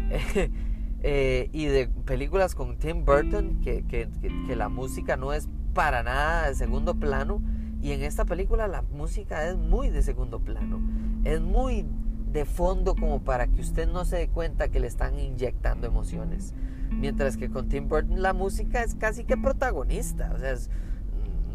eh, 1.01 1.49
y 1.53 1.65
de 1.65 1.87
películas 1.87 2.55
con 2.55 2.77
Tim 2.77 3.05
Burton 3.05 3.61
que, 3.61 3.83
que, 3.83 4.09
que, 4.47 4.55
la 4.55 4.67
música 4.67 5.15
no 5.15 5.31
es 5.31 5.47
para 5.73 6.03
nada 6.03 6.49
de 6.49 6.55
segundo 6.55 6.95
plano 6.95 7.41
y 7.81 7.93
en 7.93 8.03
esta 8.03 8.25
película 8.25 8.67
la 8.67 8.81
música 8.81 9.47
es 9.47 9.55
muy 9.55 9.89
de 9.89 10.01
segundo 10.01 10.39
plano. 10.39 10.81
Es 11.23 11.39
muy 11.39 11.85
de 12.31 12.45
fondo 12.45 12.95
como 12.95 13.23
para 13.23 13.47
que 13.47 13.61
usted 13.61 13.87
no 13.87 14.05
se 14.05 14.17
dé 14.17 14.27
cuenta 14.27 14.69
que 14.69 14.79
le 14.79 14.87
están 14.87 15.17
inyectando 15.17 15.87
emociones. 15.87 16.53
Mientras 16.91 17.37
que 17.37 17.49
con 17.49 17.69
Tim 17.69 17.87
Burton 17.87 18.21
la 18.21 18.33
música 18.33 18.83
es 18.83 18.95
casi 18.95 19.23
que 19.23 19.37
protagonista. 19.37 20.33
O 20.35 20.39
sea, 20.39 20.55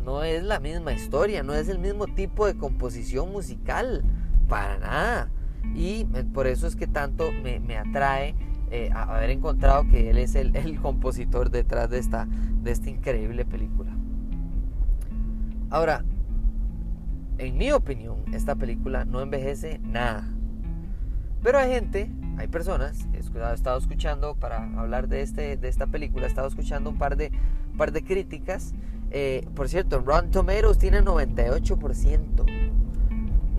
no 0.04 0.22
es 0.22 0.42
la 0.42 0.60
misma 0.60 0.92
historia, 0.92 1.42
no 1.42 1.54
es 1.54 1.68
el 1.68 1.78
mismo 1.78 2.06
tipo 2.06 2.46
de 2.46 2.56
composición 2.56 3.30
musical. 3.30 4.02
Para 4.48 4.78
nada. 4.78 5.30
Y 5.74 6.06
eh, 6.14 6.24
por 6.32 6.46
eso 6.46 6.66
es 6.66 6.76
que 6.76 6.86
tanto 6.86 7.32
me, 7.32 7.60
me 7.60 7.76
atrae 7.76 8.34
eh, 8.76 8.90
haber 8.93 9.31
encontrado 9.31 9.87
que 9.88 10.11
él 10.11 10.19
es 10.19 10.35
el, 10.35 10.57
el 10.57 10.81
compositor 10.81 11.50
detrás 11.50 11.88
de 11.90 11.99
esta, 11.99 12.26
de 12.26 12.73
esta 12.73 12.90
increíble 12.90 13.45
película. 13.45 13.93
Ahora, 15.71 16.04
en 17.38 17.57
mi 17.57 17.71
opinión, 17.71 18.16
esta 18.33 18.57
película 18.57 19.04
no 19.04 19.21
envejece 19.21 19.78
nada. 19.78 20.28
Pero 21.40 21.59
hay 21.59 21.71
gente, 21.71 22.11
hay 22.37 22.49
personas, 22.49 23.07
he 23.12 23.19
estado 23.54 23.78
escuchando 23.78 24.35
para 24.35 24.64
hablar 24.76 25.07
de, 25.07 25.23
este, 25.23 25.57
de 25.57 25.69
esta 25.69 25.87
película, 25.87 26.26
he 26.26 26.28
estado 26.28 26.49
escuchando 26.49 26.90
un 26.90 26.99
par 26.99 27.16
de, 27.16 27.31
par 27.78 27.93
de 27.93 28.02
críticas. 28.02 28.75
Eh, 29.12 29.47
por 29.54 29.69
cierto, 29.69 30.00
Rotten 30.00 30.33
Tomatoes 30.33 30.78
tiene 30.78 31.00
98%. 31.00 32.45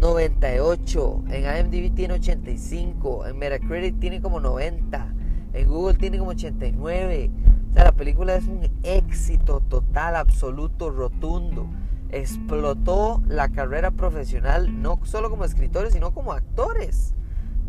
98. 0.06 1.24
En 1.30 1.44
IMDb 1.44 1.96
tiene 1.96 2.14
85. 2.16 3.26
En 3.26 3.38
Metacritic 3.40 4.00
tiene 4.00 4.22
como 4.22 4.40
90. 4.40 5.14
En 5.54 5.68
Google 5.68 5.96
tiene 5.96 6.20
como 6.20 6.32
89. 6.32 7.32
O 7.70 7.74
sea, 7.74 7.86
la 7.86 7.92
película 7.92 8.36
es 8.36 8.46
un 8.48 8.70
éxito 8.84 9.62
total, 9.62 10.16
absoluto, 10.16 10.92
rotundo 10.92 11.70
explotó 12.12 13.22
la 13.28 13.50
carrera 13.50 13.92
profesional 13.92 14.82
no 14.82 15.00
solo 15.04 15.30
como 15.30 15.44
escritores, 15.44 15.94
sino 15.94 16.14
como 16.14 16.32
actores 16.32 17.14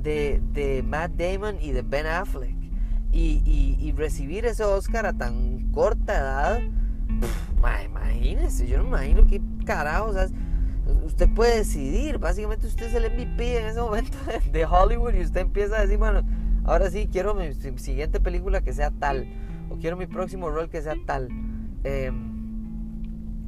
de, 0.02 0.84
Matt 0.86 1.12
Damon 1.12 1.56
y 1.60 1.72
de 1.72 1.82
Ben 1.82 2.06
Affleck. 2.06 2.54
Y, 3.12 3.92
recibir 3.96 4.44
ese 4.44 4.62
Oscar 4.62 5.06
a 5.06 5.14
tan 5.14 5.72
corta 5.72 6.18
edad, 6.18 6.60
imagínese, 7.86 8.68
yo 8.68 8.76
no 8.76 8.84
me 8.84 8.88
imagino 8.90 9.26
qué 9.26 9.40
carajo, 9.64 10.12
usted 11.04 11.28
puede 11.34 11.58
decidir, 11.58 12.18
básicamente 12.18 12.66
usted 12.66 12.86
es 12.86 12.94
el 12.94 13.10
MVP 13.10 13.58
en 13.58 13.66
ese 13.66 13.80
momento 13.80 14.16
de 14.52 14.64
Hollywood 14.64 15.14
y 15.14 15.22
usted 15.22 15.40
empieza 15.40 15.78
a 15.78 15.82
decir, 15.82 15.98
bueno, 15.98 16.22
ahora 16.64 16.90
sí 16.90 17.08
quiero 17.10 17.34
mi 17.34 17.52
siguiente 17.54 18.20
película 18.20 18.60
que 18.60 18.72
sea 18.72 18.90
tal, 18.90 19.26
o 19.70 19.76
quiero 19.76 19.96
mi 19.96 20.06
próximo 20.06 20.50
rol 20.50 20.68
que 20.68 20.82
sea 20.82 20.94
tal. 21.06 21.28
Eh, 21.84 22.12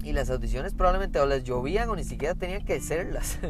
y 0.04 0.12
las 0.12 0.30
audiciones 0.30 0.75
probablemente 0.75 1.18
o 1.21 1.26
les 1.26 1.45
llovían 1.45 1.88
o 1.90 1.97
ni 1.97 2.04
siquiera 2.04 2.35
tenían 2.35 2.64
que 2.64 2.75
hacerlas. 2.75 3.38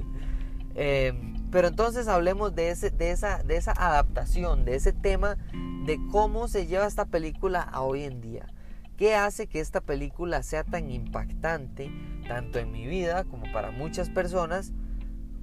Eh, 0.80 1.12
pero 1.50 1.66
entonces 1.66 2.07
hablemos 2.07 2.54
de, 2.54 2.71
ese, 2.71 2.90
de, 2.90 3.11
esa, 3.11 3.42
de 3.42 3.57
esa 3.57 3.73
adaptación, 3.73 4.64
de 4.64 4.76
ese 4.76 4.92
tema 4.92 5.37
de 5.87 5.99
cómo 6.12 6.47
se 6.47 6.68
lleva 6.68 6.87
esta 6.87 7.07
película 7.07 7.62
a 7.62 7.80
hoy 7.80 8.04
en 8.04 8.21
día. 8.21 8.47
¿Qué 8.99 9.14
hace 9.14 9.47
que 9.47 9.61
esta 9.61 9.81
película 9.81 10.43
sea 10.43 10.64
tan 10.64 10.90
impactante, 10.90 11.88
tanto 12.26 12.59
en 12.59 12.73
mi 12.73 12.85
vida 12.85 13.23
como 13.23 13.45
para 13.52 13.71
muchas 13.71 14.11
personas, 14.11 14.73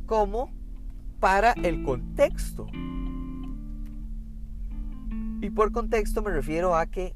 como 0.06 0.52
para 1.22 1.54
el 1.54 1.82
contexto? 1.84 2.68
Y 5.40 5.50
por 5.52 5.72
contexto 5.72 6.22
me 6.22 6.32
refiero 6.32 6.76
a 6.76 6.86
que 6.86 7.16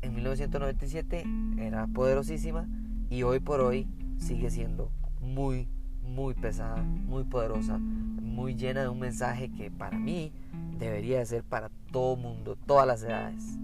en 0.00 0.14
1997 0.14 1.24
era 1.58 1.88
poderosísima, 1.88 2.68
y 3.10 3.24
hoy 3.24 3.40
por 3.40 3.60
hoy 3.60 3.88
sigue 4.16 4.50
siendo 4.50 4.92
muy, 5.20 5.66
muy 6.04 6.34
pesada, 6.34 6.84
muy 6.84 7.24
poderosa, 7.24 7.78
muy 7.78 8.54
llena 8.54 8.82
de 8.82 8.88
un 8.90 9.00
mensaje 9.00 9.50
que 9.50 9.72
para 9.72 9.98
mí 9.98 10.32
debería 10.78 11.18
de 11.18 11.26
ser 11.26 11.42
para 11.42 11.68
todo 11.90 12.14
mundo, 12.14 12.56
todas 12.64 12.86
las 12.86 13.02
edades. 13.02 13.58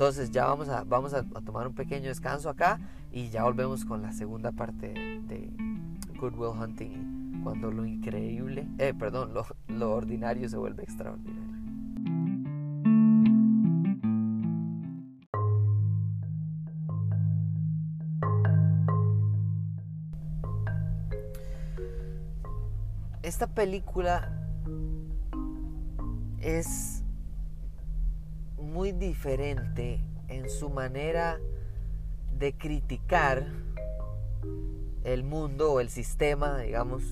Entonces 0.00 0.30
ya 0.30 0.46
vamos 0.46 0.70
a, 0.70 0.82
vamos 0.84 1.12
a, 1.12 1.22
tomar 1.24 1.66
un 1.66 1.74
pequeño 1.74 2.08
descanso 2.08 2.48
acá 2.48 2.80
y 3.12 3.28
ya 3.28 3.44
volvemos 3.44 3.84
con 3.84 4.00
la 4.00 4.12
segunda 4.12 4.50
parte 4.50 4.94
de 4.94 5.52
Good 6.18 6.32
Will 6.38 6.58
Hunting, 6.58 7.42
cuando 7.44 7.70
lo 7.70 7.84
increíble, 7.84 8.66
eh, 8.78 8.94
perdón, 8.98 9.34
lo, 9.34 9.44
lo 9.68 9.92
ordinario 9.92 10.48
se 10.48 10.56
vuelve 10.56 10.84
extraordinario. 10.84 11.50
esta 23.22 23.46
película 23.48 24.32
es 26.38 26.99
muy 28.70 28.92
diferente 28.92 30.00
en 30.28 30.48
su 30.48 30.70
manera 30.70 31.38
de 32.38 32.56
criticar 32.56 33.46
el 35.02 35.24
mundo 35.24 35.72
o 35.72 35.80
el 35.80 35.90
sistema, 35.90 36.58
digamos, 36.58 37.02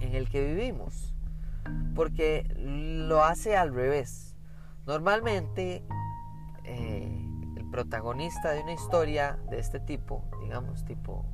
en 0.00 0.14
el 0.14 0.28
que 0.28 0.44
vivimos. 0.44 1.12
Porque 1.94 2.46
lo 2.56 3.24
hace 3.24 3.56
al 3.56 3.74
revés. 3.74 4.36
Normalmente 4.86 5.84
eh, 6.64 7.26
el 7.56 7.70
protagonista 7.70 8.52
de 8.52 8.62
una 8.62 8.72
historia 8.72 9.38
de 9.50 9.58
este 9.58 9.80
tipo, 9.80 10.24
digamos, 10.42 10.84
tipo 10.84 11.24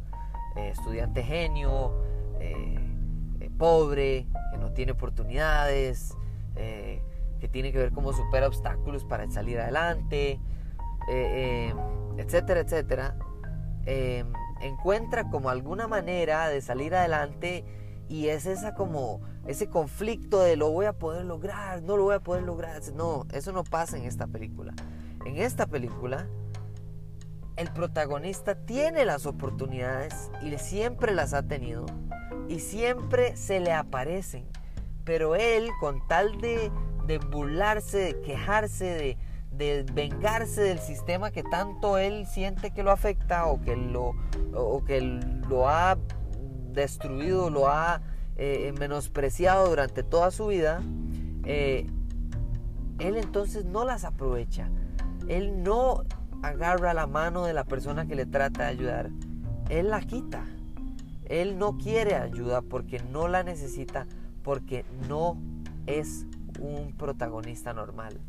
eh, 0.57 0.71
estudiante 0.71 1.23
genio, 1.23 2.03
eh, 2.41 2.79
pobre, 3.59 4.27
que 4.51 4.57
no 4.57 4.73
tiene 4.73 4.93
oportunidades, 4.93 6.17
que 7.41 7.49
tiene 7.49 7.73
que 7.73 7.79
ver 7.79 7.93
cómo 7.93 8.13
supera 8.13 8.47
obstáculos 8.47 9.05
para 9.05 9.29
salir 9.31 9.59
adelante, 9.59 10.33
eh, 10.33 11.71
eh, 11.73 11.75
etcétera, 12.19 12.61
etcétera, 12.61 13.17
encuentra 14.61 15.31
como 15.31 15.51
alguna 15.51 15.89
manera 15.89 16.49
de 16.49 16.61
salir 16.61 16.95
adelante 16.95 17.65
y 18.09 18.29
es 18.29 18.47
esa 18.47 18.75
como 18.75 19.21
ese 19.47 19.69
conflicto 19.69 20.43
de 20.43 20.57
lo 20.57 20.71
voy 20.71 20.87
a 20.87 20.93
poder 20.93 21.25
lograr, 21.25 21.83
no 21.83 21.97
lo 21.97 22.05
voy 22.05 22.15
a 22.15 22.21
poder 22.21 22.43
lograr. 22.43 22.81
No, 22.95 23.27
eso 23.33 23.53
no 23.53 23.65
pasa 23.65 23.97
en 23.97 24.05
esta 24.05 24.27
película. 24.27 24.75
En 25.25 25.39
esta 25.39 25.67
película 25.67 26.29
el 27.61 27.71
protagonista 27.73 28.55
tiene 28.55 29.05
las 29.05 29.27
oportunidades 29.27 30.31
y 30.43 30.57
siempre 30.57 31.15
las 31.15 31.35
ha 31.35 31.43
tenido 31.43 31.85
y 32.49 32.61
siempre 32.61 33.37
se 33.37 33.61
le 33.61 33.73
aparecen. 33.73 34.47
Pero 35.05 35.35
él, 35.35 35.69
con 35.79 36.07
tal 36.09 36.41
de, 36.41 36.73
de 37.11 37.19
burlarse, 37.19 37.99
de 37.99 38.21
quejarse, 38.21 39.17
de, 39.51 39.85
vengarse 39.93 40.63
del 40.63 40.79
sistema 40.79 41.33
que 41.33 41.43
tanto 41.43 41.99
él 41.99 42.25
siente 42.27 42.71
que 42.71 42.85
lo 42.85 42.93
afecta 42.93 43.47
o 43.47 43.61
que 43.61 43.75
lo, 43.75 44.15
o 44.55 44.85
que 44.85 45.01
lo 45.49 45.69
ha 45.69 45.99
destruido, 46.73 47.51
lo 47.51 47.69
ha 47.69 48.01
eh, 48.37 48.73
menospreciado 48.79 49.69
durante 49.69 50.05
toda 50.05 50.31
su 50.31 50.47
vida, 50.47 50.83
eh, 51.45 51.85
él 53.01 53.17
entonces 53.17 53.65
no 53.65 53.85
las 53.85 54.05
aprovecha. 54.05 54.71
Él 55.27 55.65
no 55.65 56.05
agarra 56.43 56.95
la 56.95 57.09
mano 57.09 57.45
de 57.45 57.55
la 57.55 57.65
persona 57.65 58.07
que 58.07 58.15
le 58.15 58.25
trata 58.25 58.65
de 58.65 58.69
ayudar. 58.69 59.11
Él 59.69 59.91
la 59.91 60.01
quita. 60.01 60.45
Él 61.25 61.59
no 61.59 61.77
quiere 61.77 62.15
ayuda 62.15 62.63
porque 62.63 63.03
no 63.13 63.27
la 63.27 63.43
necesita, 63.43 64.07
porque 64.45 64.85
no 65.09 65.37
es 65.87 66.27
un 66.59 66.95
protagonista 66.97 67.73
normal. 67.73 68.21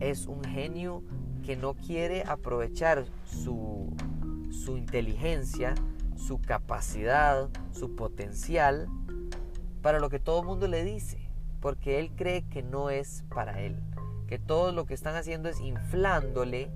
Es 0.00 0.26
un 0.26 0.44
genio 0.44 1.02
que 1.42 1.56
no 1.56 1.74
quiere 1.74 2.24
aprovechar 2.24 3.04
su, 3.24 3.94
su 4.50 4.76
inteligencia, 4.76 5.74
su 6.16 6.40
capacidad, 6.40 7.48
su 7.72 7.96
potencial 7.96 8.88
para 9.82 9.98
lo 9.98 10.08
que 10.08 10.20
todo 10.20 10.40
el 10.40 10.46
mundo 10.46 10.68
le 10.68 10.84
dice, 10.84 11.18
porque 11.60 11.98
él 11.98 12.12
cree 12.14 12.42
que 12.42 12.62
no 12.62 12.90
es 12.90 13.24
para 13.34 13.60
él, 13.60 13.76
que 14.28 14.38
todo 14.38 14.72
lo 14.72 14.86
que 14.86 14.94
están 14.94 15.16
haciendo 15.16 15.48
es 15.48 15.60
inflándole 15.60 16.70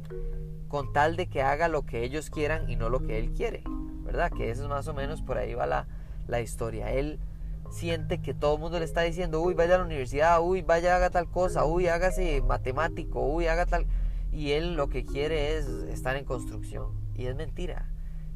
con 0.69 0.93
tal 0.93 1.17
de 1.17 1.29
que 1.29 1.43
haga 1.43 1.69
lo 1.69 1.87
que 1.87 2.03
ellos 2.03 2.31
quieran 2.31 2.69
y 2.69 2.77
no 2.77 2.89
lo 2.89 3.01
que 3.07 3.19
él 3.19 3.33
quiere, 3.33 3.63
¿verdad? 4.05 4.33
Que 4.33 4.51
eso 4.51 4.65
es 4.65 4.69
más 4.69 4.89
o 4.89 4.95
menos 4.95 5.23
por 5.23 5.39
ahí 5.39 5.55
va 5.55 5.67
la, 5.67 5.87
la 6.27 6.41
historia. 6.41 6.93
Él 6.93 7.21
siente 7.71 8.21
que 8.21 8.35
todo 8.35 8.55
el 8.55 8.61
mundo 8.61 8.79
le 8.79 8.85
está 8.85 9.03
diciendo, 9.03 9.41
uy, 9.41 9.55
vaya 9.55 9.77
a 9.77 9.79
la 9.79 9.85
universidad, 9.85 10.41
uy, 10.43 10.63
vaya, 10.63 10.97
haga 10.97 11.11
tal 11.11 11.31
cosa, 11.31 11.65
uy, 11.65 11.89
hágase 11.89 12.43
matemático, 12.43 13.21
uy, 13.21 13.47
haga 13.47 13.67
tal... 13.67 13.87
Y 14.33 14.53
él 14.53 14.75
lo 14.75 14.89
que 14.89 15.05
quiere 15.05 15.57
es 15.57 15.67
estar 15.67 16.17
en 16.17 16.25
construcción. 16.25 16.93
Y 17.15 17.27
es 17.27 17.37
mentira. 17.37 17.89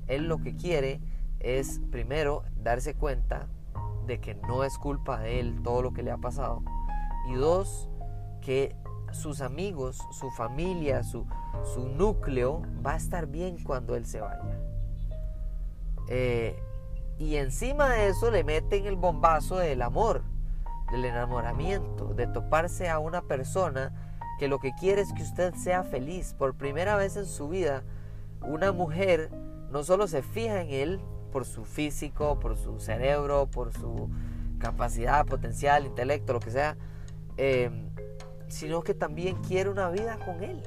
Él 0.07 0.29
lo 0.29 0.39
que 0.39 0.57
quiere 0.57 1.01
es 1.41 1.81
primero 1.91 2.45
darse 2.57 2.95
cuenta 2.95 3.49
de 4.07 4.21
que 4.21 4.35
no 4.35 4.65
es 4.65 4.79
culpa 4.79 5.21
de 5.21 5.41
él 5.41 5.63
todo 5.63 5.83
lo 5.83 5.93
que 5.93 6.03
le 6.03 6.11
ha 6.11 6.17
pasado. 6.17 6.63
Y 7.31 7.35
dos, 7.35 7.89
que 8.41 8.75
sus 9.13 9.41
amigos, 9.41 9.99
su 10.13 10.31
familia, 10.31 11.03
su, 11.03 11.27
su 11.75 11.89
núcleo 11.89 12.63
va 12.85 12.93
a 12.93 12.97
estar 12.97 13.27
bien 13.27 13.63
cuando 13.63 13.95
él 13.95 14.07
se 14.07 14.21
vaya. 14.21 14.59
Eh, 16.09 16.59
y 17.21 17.37
encima 17.37 17.91
de 17.91 18.09
eso 18.09 18.31
le 18.31 18.45
meten 18.45 18.87
el 18.87 18.97
bombazo 18.97 19.59
del 19.59 19.83
amor, 19.83 20.23
del 20.91 21.05
enamoramiento, 21.05 22.15
de 22.15 22.27
toparse 22.27 22.89
a 22.89 22.99
una 22.99 23.21
persona 23.21 23.93
que 24.39 24.49
lo 24.49 24.59
que 24.59 24.73
quiere 24.73 25.03
es 25.03 25.13
que 25.13 25.23
usted 25.23 25.53
sea 25.55 25.83
feliz. 25.83 26.35
Por 26.39 26.55
primera 26.55 26.97
vez 26.97 27.19
en 27.19 27.27
su 27.27 27.51
vida, 27.51 27.83
una 28.41 28.73
mujer 28.73 29.31
no 29.71 29.85
solo 29.85 30.07
se 30.07 30.23
fija 30.23 30.63
en 30.63 30.71
él 30.71 31.01
por 31.31 31.45
su 31.45 31.67
físico, 31.67 32.41
por 32.41 32.57
su 32.57 32.81
cerebro, 32.81 33.47
por 33.51 33.75
su 33.75 34.09
capacidad, 34.59 35.27
potencial, 35.27 35.85
intelecto, 35.85 36.33
lo 36.33 36.41
que 36.41 36.51
sea, 36.51 36.79
em, 37.37 37.91
sino 38.49 38.81
que 38.81 38.95
también 38.95 39.37
quiere 39.43 39.69
una 39.69 39.91
vida 39.91 40.19
con 40.25 40.43
él. 40.43 40.63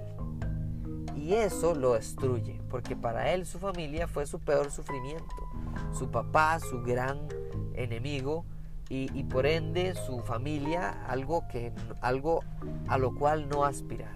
Y 1.15 1.33
eso 1.33 1.74
lo 1.74 1.93
destruye, 1.93 2.62
porque 2.69 2.95
para 2.95 3.33
él 3.33 3.48
su 3.48 3.57
familia 3.57 4.07
fue 4.07 4.27
su 4.27 4.39
peor 4.39 4.69
sufrimiento, 4.69 5.43
su 5.92 6.10
papá, 6.10 6.60
su 6.60 6.82
gran 6.82 7.27
enemigo, 7.75 8.46
y, 8.89 9.24
por 9.24 9.48
ende 9.48 9.96
su 9.96 10.20
familia 10.20 11.03
algo, 11.08 11.48
que, 11.48 11.74
algo 12.01 12.44
a 12.88 13.00
lo 13.00 13.15
cual 13.15 13.50
no 13.50 13.65
aspirar. 13.65 14.15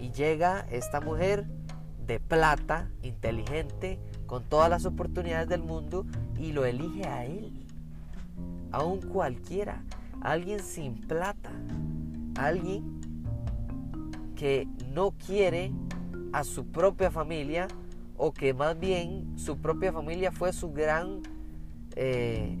Y 0.00 0.10
llega 0.10 0.66
esta 0.70 1.00
mujer 1.00 1.46
de 2.04 2.18
plata, 2.18 2.90
inteligente, 3.02 4.00
con 4.26 4.42
todas 4.42 4.68
las 4.68 4.86
oportunidades 4.86 5.48
del 5.48 5.62
mundo 5.62 6.04
y 6.36 6.52
lo 6.52 6.64
elige 6.64 7.06
a 7.06 7.24
él. 7.26 7.64
A 8.72 8.82
un 8.82 9.00
cualquiera, 9.00 9.84
alguien 10.20 10.58
sin 10.58 11.00
plata, 11.00 11.50
alguien 12.36 13.00
que 14.34 14.66
no 14.92 15.12
quiere 15.12 15.70
a 16.32 16.42
su 16.42 16.66
propia 16.66 17.12
familia 17.12 17.68
o 18.16 18.32
que 18.32 18.54
más 18.54 18.78
bien 18.78 19.36
su 19.36 19.58
propia 19.58 19.92
familia 19.92 20.32
fue 20.32 20.52
su 20.52 20.72
gran 20.72 21.22
eh, 21.96 22.58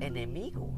enemigo. 0.00 0.70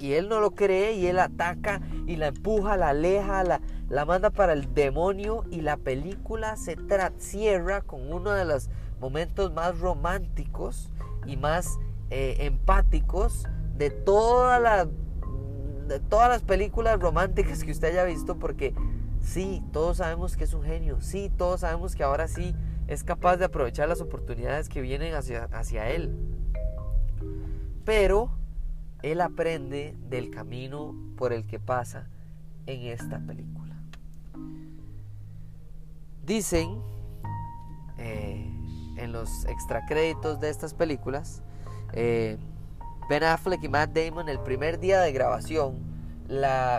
Y 0.00 0.14
él 0.14 0.28
no 0.28 0.40
lo 0.40 0.50
cree 0.50 0.94
y 0.94 1.06
él 1.06 1.18
ataca 1.18 1.80
y 2.06 2.16
la 2.16 2.28
empuja, 2.28 2.76
la 2.76 2.88
aleja, 2.88 3.44
la, 3.44 3.60
la 3.88 4.04
manda 4.04 4.30
para 4.30 4.52
el 4.52 4.74
demonio 4.74 5.44
y 5.50 5.60
la 5.60 5.76
película 5.76 6.56
se 6.56 6.76
cierra 7.18 7.80
con 7.80 8.12
uno 8.12 8.32
de 8.32 8.44
los 8.44 8.70
momentos 9.00 9.52
más 9.52 9.78
románticos 9.78 10.90
y 11.26 11.36
más 11.36 11.78
eh, 12.10 12.36
empáticos 12.40 13.46
de, 13.76 13.90
toda 13.90 14.86
de 15.86 16.00
todas 16.00 16.28
las 16.28 16.42
películas 16.42 16.98
románticas 16.98 17.62
que 17.64 17.72
usted 17.72 17.88
haya 17.88 18.04
visto 18.04 18.38
porque 18.38 18.74
sí, 19.20 19.62
todos 19.72 19.98
sabemos 19.98 20.36
que 20.36 20.44
es 20.44 20.54
un 20.54 20.62
genio, 20.64 21.00
sí, 21.00 21.30
todos 21.36 21.60
sabemos 21.60 21.94
que 21.94 22.02
ahora 22.02 22.28
sí 22.28 22.54
es 22.86 23.04
capaz 23.04 23.36
de 23.36 23.46
aprovechar 23.46 23.88
las 23.88 24.00
oportunidades 24.00 24.68
que 24.68 24.80
vienen 24.80 25.14
hacia, 25.14 25.44
hacia 25.44 25.90
él. 25.90 26.14
Pero 27.84 28.30
él 29.02 29.20
aprende 29.20 29.96
del 30.08 30.30
camino 30.30 30.94
por 31.16 31.32
el 31.32 31.46
que 31.46 31.60
pasa 31.60 32.08
en 32.66 32.82
esta 32.82 33.18
película. 33.20 33.74
Dicen 36.24 36.80
eh, 37.98 38.50
en 38.96 39.12
los 39.12 39.44
extracréditos 39.44 40.40
de 40.40 40.48
estas 40.48 40.72
películas, 40.72 41.42
eh, 41.92 42.38
Ben 43.08 43.22
Affleck 43.22 43.62
y 43.62 43.68
Matt 43.68 43.90
Damon 43.90 44.28
el 44.28 44.40
primer 44.40 44.80
día 44.80 45.00
de 45.00 45.12
grabación, 45.12 45.94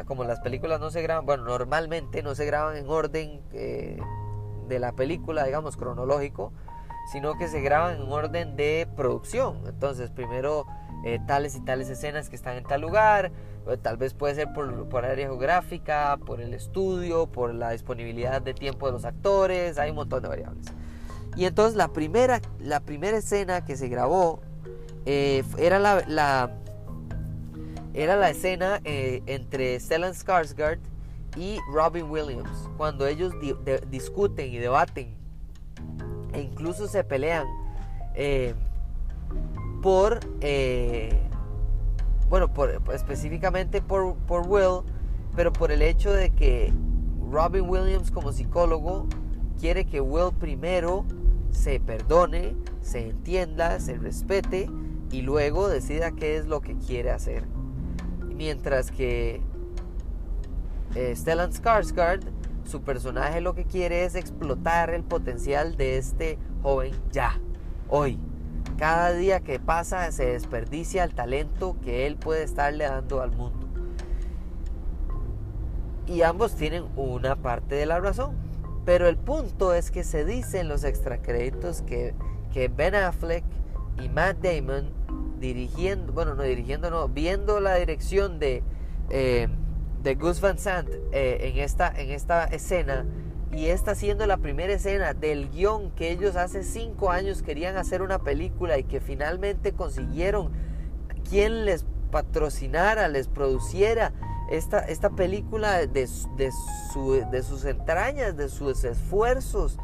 como 0.07 0.23
las 0.23 0.39
películas 0.39 0.79
no 0.79 0.89
se 0.89 1.03
graban, 1.03 1.25
bueno, 1.25 1.43
normalmente 1.43 2.23
no 2.23 2.33
se 2.33 2.45
graban 2.45 2.75
en 2.77 2.89
orden 2.89 3.41
eh, 3.53 3.99
de 4.67 4.79
la 4.79 4.91
película, 4.91 5.43
digamos, 5.45 5.77
cronológico, 5.77 6.51
sino 7.11 7.37
que 7.37 7.47
se 7.47 7.61
graban 7.61 8.01
en 8.01 8.11
orden 8.11 8.55
de 8.55 8.87
producción. 8.95 9.61
Entonces, 9.67 10.09
primero 10.09 10.65
tales 11.27 11.55
y 11.55 11.61
tales 11.63 11.87
escenas 11.87 12.29
que 12.29 12.35
están 12.35 12.57
en 12.57 12.63
tal 12.63 12.81
lugar, 12.81 13.31
Tal 13.81 13.97
vez 13.97 14.13
puede 14.13 14.35
ser 14.35 14.53
por, 14.53 14.87
por, 14.89 15.05
área 15.05 15.25
geográfica, 15.25 16.19
por 16.23 16.39
el 16.39 16.53
estudio, 16.53 17.25
por 17.25 17.51
la 17.53 17.71
disponibilidad 17.71 18.39
de 18.39 18.53
tiempo 18.53 18.85
de 18.85 18.91
los 18.91 19.05
actores, 19.05 19.79
hay 19.79 19.89
un 19.89 19.95
montón 19.95 20.21
de 20.21 20.29
variables. 20.29 20.67
Y 21.35 21.45
entonces 21.45 21.75
la 21.75 21.87
primera, 21.87 22.41
la 22.59 22.79
primera 22.79 23.17
escena 23.17 23.65
que 23.65 23.75
se 23.75 23.87
grabó 23.87 24.39
eh, 25.07 25.43
era, 25.57 25.79
la, 25.79 26.51
era 27.95 28.15
la 28.15 28.29
escena 28.29 28.81
eh, 28.83 29.23
entre 29.25 29.79
Stellan 29.79 30.13
Skarsgård 30.13 30.77
y 31.35 31.59
Robin 31.71 32.09
Williams, 32.09 32.69
cuando 32.77 33.05
ellos 33.07 33.33
discuten 33.89 34.51
y 34.51 34.57
debaten 34.57 35.15
e 36.33 36.41
incluso 36.41 36.87
se 36.87 37.03
pelean 37.03 37.47
eh, 38.13 38.53
por 39.81 40.19
bueno, 42.29 42.49
específicamente 42.93 43.81
por, 43.81 44.15
por 44.27 44.47
Will, 44.47 44.81
pero 45.35 45.53
por 45.53 45.71
el 45.71 45.81
hecho 45.81 46.11
de 46.11 46.31
que 46.31 46.73
Robin 47.31 47.69
Williams 47.69 48.11
como 48.11 48.31
psicólogo 48.31 49.07
quiere 49.59 49.85
que 49.85 50.01
Will 50.01 50.33
primero 50.33 51.05
se 51.51 51.79
perdone, 51.79 52.55
se 52.81 53.09
entienda, 53.09 53.79
se 53.79 53.97
respete 53.97 54.69
y 55.11 55.21
luego 55.21 55.69
decida 55.69 56.11
qué 56.11 56.37
es 56.37 56.47
lo 56.47 56.61
que 56.61 56.75
quiere 56.75 57.11
hacer. 57.11 57.43
Mientras 58.35 58.91
que 58.91 59.41
Stellan 60.95 61.51
Skarsgård, 61.51 62.21
su 62.63 62.81
personaje 62.81 63.41
lo 63.41 63.53
que 63.53 63.65
quiere 63.65 64.05
es 64.05 64.15
explotar 64.15 64.89
el 64.89 65.03
potencial 65.03 65.75
de 65.75 65.97
este 65.97 66.37
joven 66.63 66.93
ya, 67.11 67.39
hoy. 67.89 68.19
Cada 68.77 69.13
día 69.13 69.39
que 69.39 69.59
pasa 69.59 70.11
se 70.11 70.25
desperdicia 70.25 71.03
el 71.03 71.13
talento 71.13 71.77
que 71.83 72.07
él 72.07 72.17
puede 72.17 72.43
estarle 72.43 72.85
dando 72.85 73.21
al 73.21 73.31
mundo. 73.31 73.67
Y 76.07 76.21
ambos 76.21 76.55
tienen 76.55 76.85
una 76.95 77.35
parte 77.35 77.75
de 77.75 77.85
la 77.85 77.99
razón. 77.99 78.35
Pero 78.85 79.07
el 79.07 79.17
punto 79.17 79.73
es 79.73 79.89
que 79.89 80.03
se 80.03 80.25
dice 80.25 80.59
en 80.59 80.67
los 80.67 80.83
extracréditos 80.83 81.81
que, 81.81 82.13
que 82.53 82.67
Ben 82.67 82.93
Affleck 82.93 83.43
y 84.03 84.09
Matt 84.09 84.37
Damon 84.43 84.89
dirigiendo, 85.39 86.13
bueno, 86.13 86.35
no 86.35 86.43
dirigiendo, 86.43 86.91
no, 86.91 87.07
viendo 87.09 87.59
la 87.59 87.75
dirección 87.75 88.37
de, 88.37 88.61
eh, 89.09 89.47
de 90.05 90.13
Gus 90.13 90.39
Van 90.39 90.59
Sant 90.59 90.87
eh, 91.11 91.39
en, 91.41 91.57
esta, 91.57 91.91
en 91.97 92.11
esta 92.11 92.45
escena, 92.45 93.05
y 93.51 93.65
esta 93.67 93.95
siendo 93.95 94.27
la 94.27 94.37
primera 94.37 94.71
escena 94.71 95.15
del 95.15 95.49
guion 95.49 95.89
que 95.91 96.11
ellos 96.11 96.35
hace 96.35 96.63
cinco 96.63 97.09
años 97.09 97.41
querían 97.41 97.75
hacer 97.75 98.03
una 98.03 98.19
película 98.19 98.77
y 98.77 98.83
que 98.83 99.01
finalmente 99.01 99.73
consiguieron 99.73 100.51
quien 101.27 101.65
les 101.65 101.85
patrocinara, 102.11 103.07
les 103.07 103.27
produciera 103.27 104.13
esta, 104.51 104.79
esta 104.79 105.09
película 105.09 105.87
de, 105.87 105.87
de, 105.87 106.51
de 107.31 107.43
sus 107.43 107.65
entrañas, 107.65 108.37
de 108.37 108.49
sus 108.49 108.83
esfuerzos. 108.83 109.79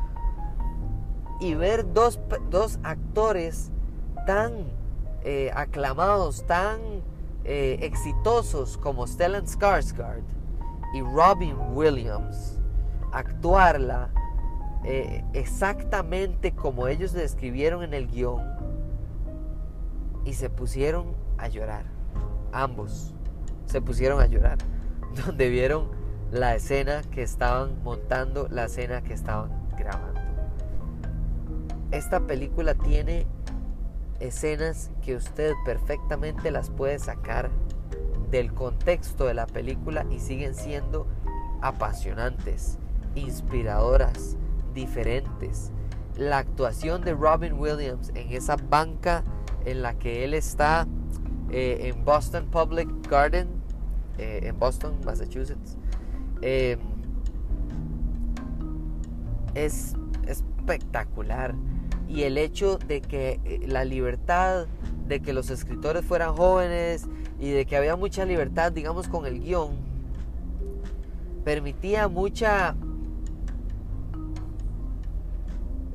Y 1.40 1.56
ver 1.56 1.92
dos, 1.94 2.20
dos 2.52 2.78
actores 2.84 3.72
tan 4.28 4.54
eh, 5.24 5.50
aclamados, 5.56 6.46
tan 6.46 6.80
eh, 7.44 7.80
exitosos 7.82 8.78
como 8.78 9.08
Stellan 9.08 9.46
Skarsgård 9.46 10.24
y 10.94 11.02
Robin 11.02 11.56
Williams 11.74 12.60
actuarla 13.12 14.10
eh, 14.84 15.24
exactamente 15.34 16.54
como 16.54 16.88
ellos 16.88 17.14
describieron 17.14 17.84
en 17.84 17.94
el 17.94 18.08
guion 18.08 18.42
y 20.26 20.34
se 20.34 20.50
pusieron 20.50 21.16
a 21.38 21.48
llorar. 21.48 21.86
Ambos 22.52 23.14
se 23.66 23.82
pusieron 23.82 24.20
a 24.22 24.26
llorar. 24.26 24.58
Donde 25.26 25.50
vieron 25.50 25.90
la 26.32 26.56
escena 26.56 27.02
que 27.12 27.24
estaban 27.24 27.84
montando, 27.84 28.48
la 28.50 28.66
escena 28.66 29.02
que 29.02 29.14
estaban 29.14 29.52
grabando. 29.78 30.22
Esta 31.92 32.22
película 32.22 32.74
tiene 32.74 33.28
escenas 34.22 34.92
que 35.02 35.16
usted 35.16 35.54
perfectamente 35.66 36.52
las 36.52 36.70
puede 36.70 37.00
sacar 37.00 37.50
del 38.30 38.54
contexto 38.54 39.26
de 39.26 39.34
la 39.34 39.48
película 39.48 40.06
y 40.10 40.20
siguen 40.20 40.56
siendo 40.56 41.08
apasionantes, 41.62 42.78
inspiradoras, 43.16 44.38
diferentes. 44.74 45.72
La 46.18 46.38
actuación 46.40 47.02
de 47.02 47.14
Robin 47.14 47.54
Williams 47.54 48.12
en 48.16 48.32
esa 48.32 48.56
banca 48.56 49.24
en 49.66 49.82
la 49.82 49.96
que 49.96 50.24
él 50.24 50.34
está 50.34 50.88
eh, 51.50 51.92
en 51.94 52.06
Boston 52.06 52.48
Public 52.50 52.90
Garden, 53.10 53.50
eh, 54.18 54.42
en 54.44 54.58
Boston, 54.58 54.96
Massachusetts, 55.06 55.78
eh, 56.42 56.78
es 59.54 59.94
espectacular. 60.28 61.54
Y 62.12 62.24
el 62.24 62.38
hecho 62.38 62.78
de 62.78 63.00
que 63.00 63.64
la 63.66 63.86
libertad, 63.86 64.68
de 65.08 65.22
que 65.22 65.32
los 65.32 65.50
escritores 65.50 66.04
fueran 66.04 66.36
jóvenes 66.36 67.08
y 67.40 67.52
de 67.52 67.66
que 67.66 67.78
había 67.78 67.96
mucha 67.96 68.26
libertad, 68.26 68.74
digamos, 68.74 69.08
con 69.08 69.26
el 69.26 69.40
guion, 69.40 69.78
permitía 71.46 72.10
mucha 72.10 72.76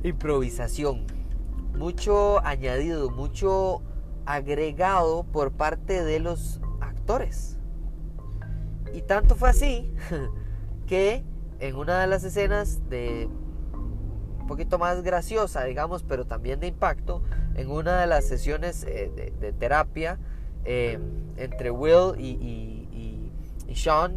improvisación, 0.03 1.05
mucho 1.75 2.43
añadido, 2.43 3.11
mucho 3.11 3.83
agregado 4.25 5.23
por 5.23 5.51
parte 5.51 6.03
de 6.03 6.19
los 6.19 6.59
actores. 6.81 7.57
Y 8.91 9.03
tanto 9.03 9.35
fue 9.35 9.49
así 9.49 9.93
que 10.87 11.23
en 11.59 11.75
una 11.75 12.01
de 12.01 12.07
las 12.07 12.23
escenas 12.23 12.89
de 12.89 13.29
poquito 14.47 14.79
más 14.79 15.03
graciosa, 15.03 15.63
digamos, 15.65 16.03
pero 16.03 16.25
también 16.25 16.59
de 16.59 16.67
impacto, 16.67 17.21
en 17.55 17.69
una 17.69 18.01
de 18.01 18.07
las 18.07 18.25
sesiones 18.25 18.83
eh, 18.83 19.33
de, 19.39 19.53
terapia 19.53 20.17
eh, 20.65 20.99
entre 21.37 21.69
Will 21.69 22.19
y, 22.19 23.31
Sean, 23.75 24.15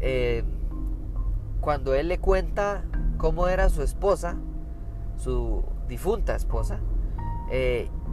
eh, 0.00 0.42
cuando 1.60 1.94
él 1.94 2.08
le 2.08 2.18
cuenta 2.18 2.82
cómo 3.18 3.46
era 3.46 3.68
su 3.68 3.82
esposa, 3.82 4.36
su 5.16 5.62
difunta 5.88 6.34
esposa, 6.34 6.80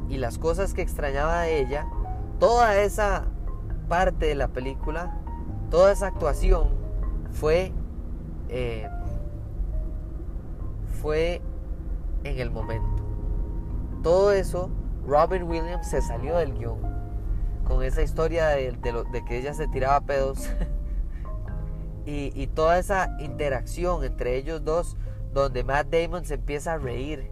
y 0.08 0.18
las 0.18 0.38
cosas 0.38 0.76
que 0.76 0.84
extrañaba 0.84 1.42
de 1.42 1.62
ella, 1.62 1.88
toda 2.40 2.80
esa 2.80 3.26
parte 3.90 4.28
de 4.28 4.36
la 4.36 4.50
película, 4.50 5.18
toda 5.72 5.92
esa 5.92 6.08
actuación 6.08 6.70
fue, 7.32 7.74
fue 11.02 11.42
en 12.24 12.40
el 12.40 12.52
momento. 12.52 13.04
Todo 14.04 14.32
eso, 14.32 14.70
Robin 15.06 15.44
Williams 15.44 15.90
se 15.90 16.02
salió 16.02 16.38
del 16.38 16.54
guion 16.54 16.80
con 17.66 17.84
esa 17.84 18.02
historia 18.02 18.48
de, 18.48 18.76
que 19.28 19.38
ella 19.38 19.54
se 19.54 19.68
tiraba 19.68 20.02
pedos 20.02 20.50
y 22.06 22.48
toda 22.48 22.80
esa 22.80 23.16
interacción 23.20 24.04
entre 24.04 24.36
ellos 24.36 24.64
dos 24.66 24.98
donde 25.34 25.64
Matt 25.64 25.88
Damon 25.88 26.26
se 26.26 26.34
empieza 26.34 26.74
a 26.74 26.78
reír 26.78 27.32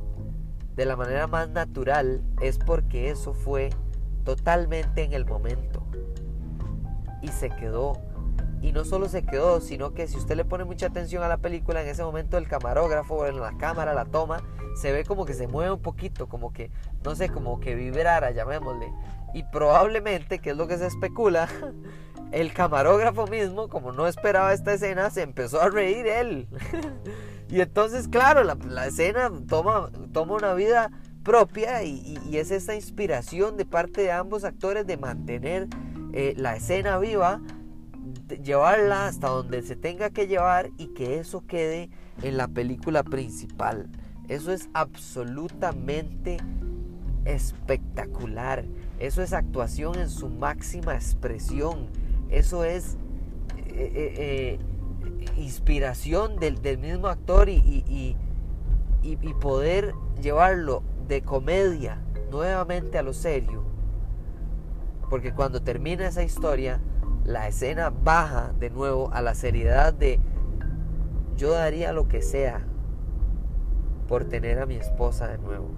de 0.80 0.86
la 0.86 0.96
manera 0.96 1.28
más 1.28 1.50
natural 1.50 2.22
es 2.40 2.58
porque 2.58 3.10
eso 3.10 3.34
fue 3.34 3.70
totalmente 4.24 5.04
en 5.04 5.12
el 5.12 5.26
momento. 5.26 5.84
Y 7.22 7.28
se 7.28 7.50
quedó. 7.50 7.98
Y 8.62 8.72
no 8.72 8.84
solo 8.84 9.08
se 9.08 9.24
quedó, 9.24 9.62
sino 9.62 9.94
que 9.94 10.08
si 10.08 10.18
usted 10.18 10.36
le 10.36 10.46
pone 10.46 10.66
mucha 10.66 10.88
atención 10.88 11.24
a 11.24 11.28
la 11.28 11.38
película, 11.38 11.82
en 11.82 11.88
ese 11.88 12.04
momento 12.04 12.38
el 12.38 12.48
camarógrafo 12.48 13.26
en 13.26 13.40
la 13.40 13.58
cámara, 13.58 13.94
la 13.94 14.06
toma, 14.06 14.44
se 14.76 14.92
ve 14.92 15.06
como 15.06 15.26
que 15.26 15.34
se 15.34 15.48
mueve 15.48 15.72
un 15.72 15.82
poquito, 15.82 16.28
como 16.28 16.52
que, 16.52 16.72
no 17.04 17.16
sé, 17.16 17.30
como 17.30 17.60
que 17.60 17.76
vibrara, 17.76 18.32
llamémosle. 18.32 18.92
Y 19.34 19.44
probablemente, 19.44 20.40
que 20.40 20.52
es 20.52 20.58
lo 20.58 20.68
que 20.68 20.78
se 20.78 20.88
especula, 20.88 21.48
el 22.32 22.54
camarógrafo 22.54 23.28
mismo, 23.28 23.70
como 23.70 23.92
no 23.92 24.08
esperaba 24.08 24.54
esta 24.54 24.74
escena, 24.74 25.10
se 25.10 25.22
empezó 25.22 25.62
a 25.62 25.70
reír 25.70 26.08
él. 26.08 26.48
y 27.50 27.62
entonces, 27.62 28.08
claro, 28.08 28.44
la, 28.44 28.88
escena 28.88 29.32
toma, 29.48 29.90
toma 30.12 30.36
una 30.36 30.54
vida 30.54 30.92
propia 31.24 31.84
y, 31.84 32.18
es 32.34 32.52
esta 32.52 32.76
inspiración 32.76 33.58
de 33.58 33.66
parte 33.66 34.02
de 34.02 34.12
ambos 34.12 34.44
actores 34.44 34.88
de 34.88 34.98
mantener 34.98 35.68
eh, 36.14 36.34
la 36.38 36.56
escena 36.56 36.98
viva, 36.98 37.42
llevarla 38.38 39.08
hasta 39.08 39.30
donde 39.30 39.62
se 39.62 39.76
tenga 39.76 40.10
que 40.10 40.28
llevar 40.28 40.70
y 40.78 40.88
que 40.88 41.20
eso 41.20 41.46
quede 41.46 41.90
en 42.22 42.38
la 42.38 42.48
película 42.48 43.04
principal. 43.04 43.90
Eso 44.28 44.52
es 44.52 44.70
absolutamente 44.74 46.38
espectacular. 47.26 48.66
Eso 49.00 49.22
es 49.22 49.34
actuación 49.34 49.98
en 49.98 50.10
su 50.10 50.30
máxima 50.30 50.94
expresión. 50.94 51.88
Eso 52.30 52.64
es 52.64 52.98
eh, 53.58 53.92
eh, 53.96 54.14
eh, 54.18 54.60
inspiración 55.38 56.38
del, 56.38 56.60
mismo 56.78 57.08
actor 57.08 57.50
y, 57.50 57.84
y, 59.02 59.34
poder 59.40 59.94
llevarlo 60.22 60.84
de 61.08 61.22
comedia 61.22 62.02
nuevamente 62.30 62.98
a 62.98 63.04
lo 63.04 63.14
serio. 63.14 63.64
Porque 65.10 65.34
cuando 65.34 65.62
termina 65.62 66.08
esa 66.08 66.24
historia, 66.24 66.82
la 67.30 67.48
escena 67.48 67.92
baja 67.92 68.54
de 68.60 68.72
nuevo 68.72 69.12
a 69.14 69.22
la 69.22 69.36
seriedad 69.36 69.94
de 69.94 70.20
yo 71.38 71.52
daría 71.52 71.94
lo 71.94 72.08
que 72.08 72.24
sea 72.24 72.66
por 74.08 74.26
tener 74.26 74.60
a 74.60 74.66
mi 74.66 74.74
esposa 74.74 75.28
de 75.28 75.38
nuevo. 75.38 75.70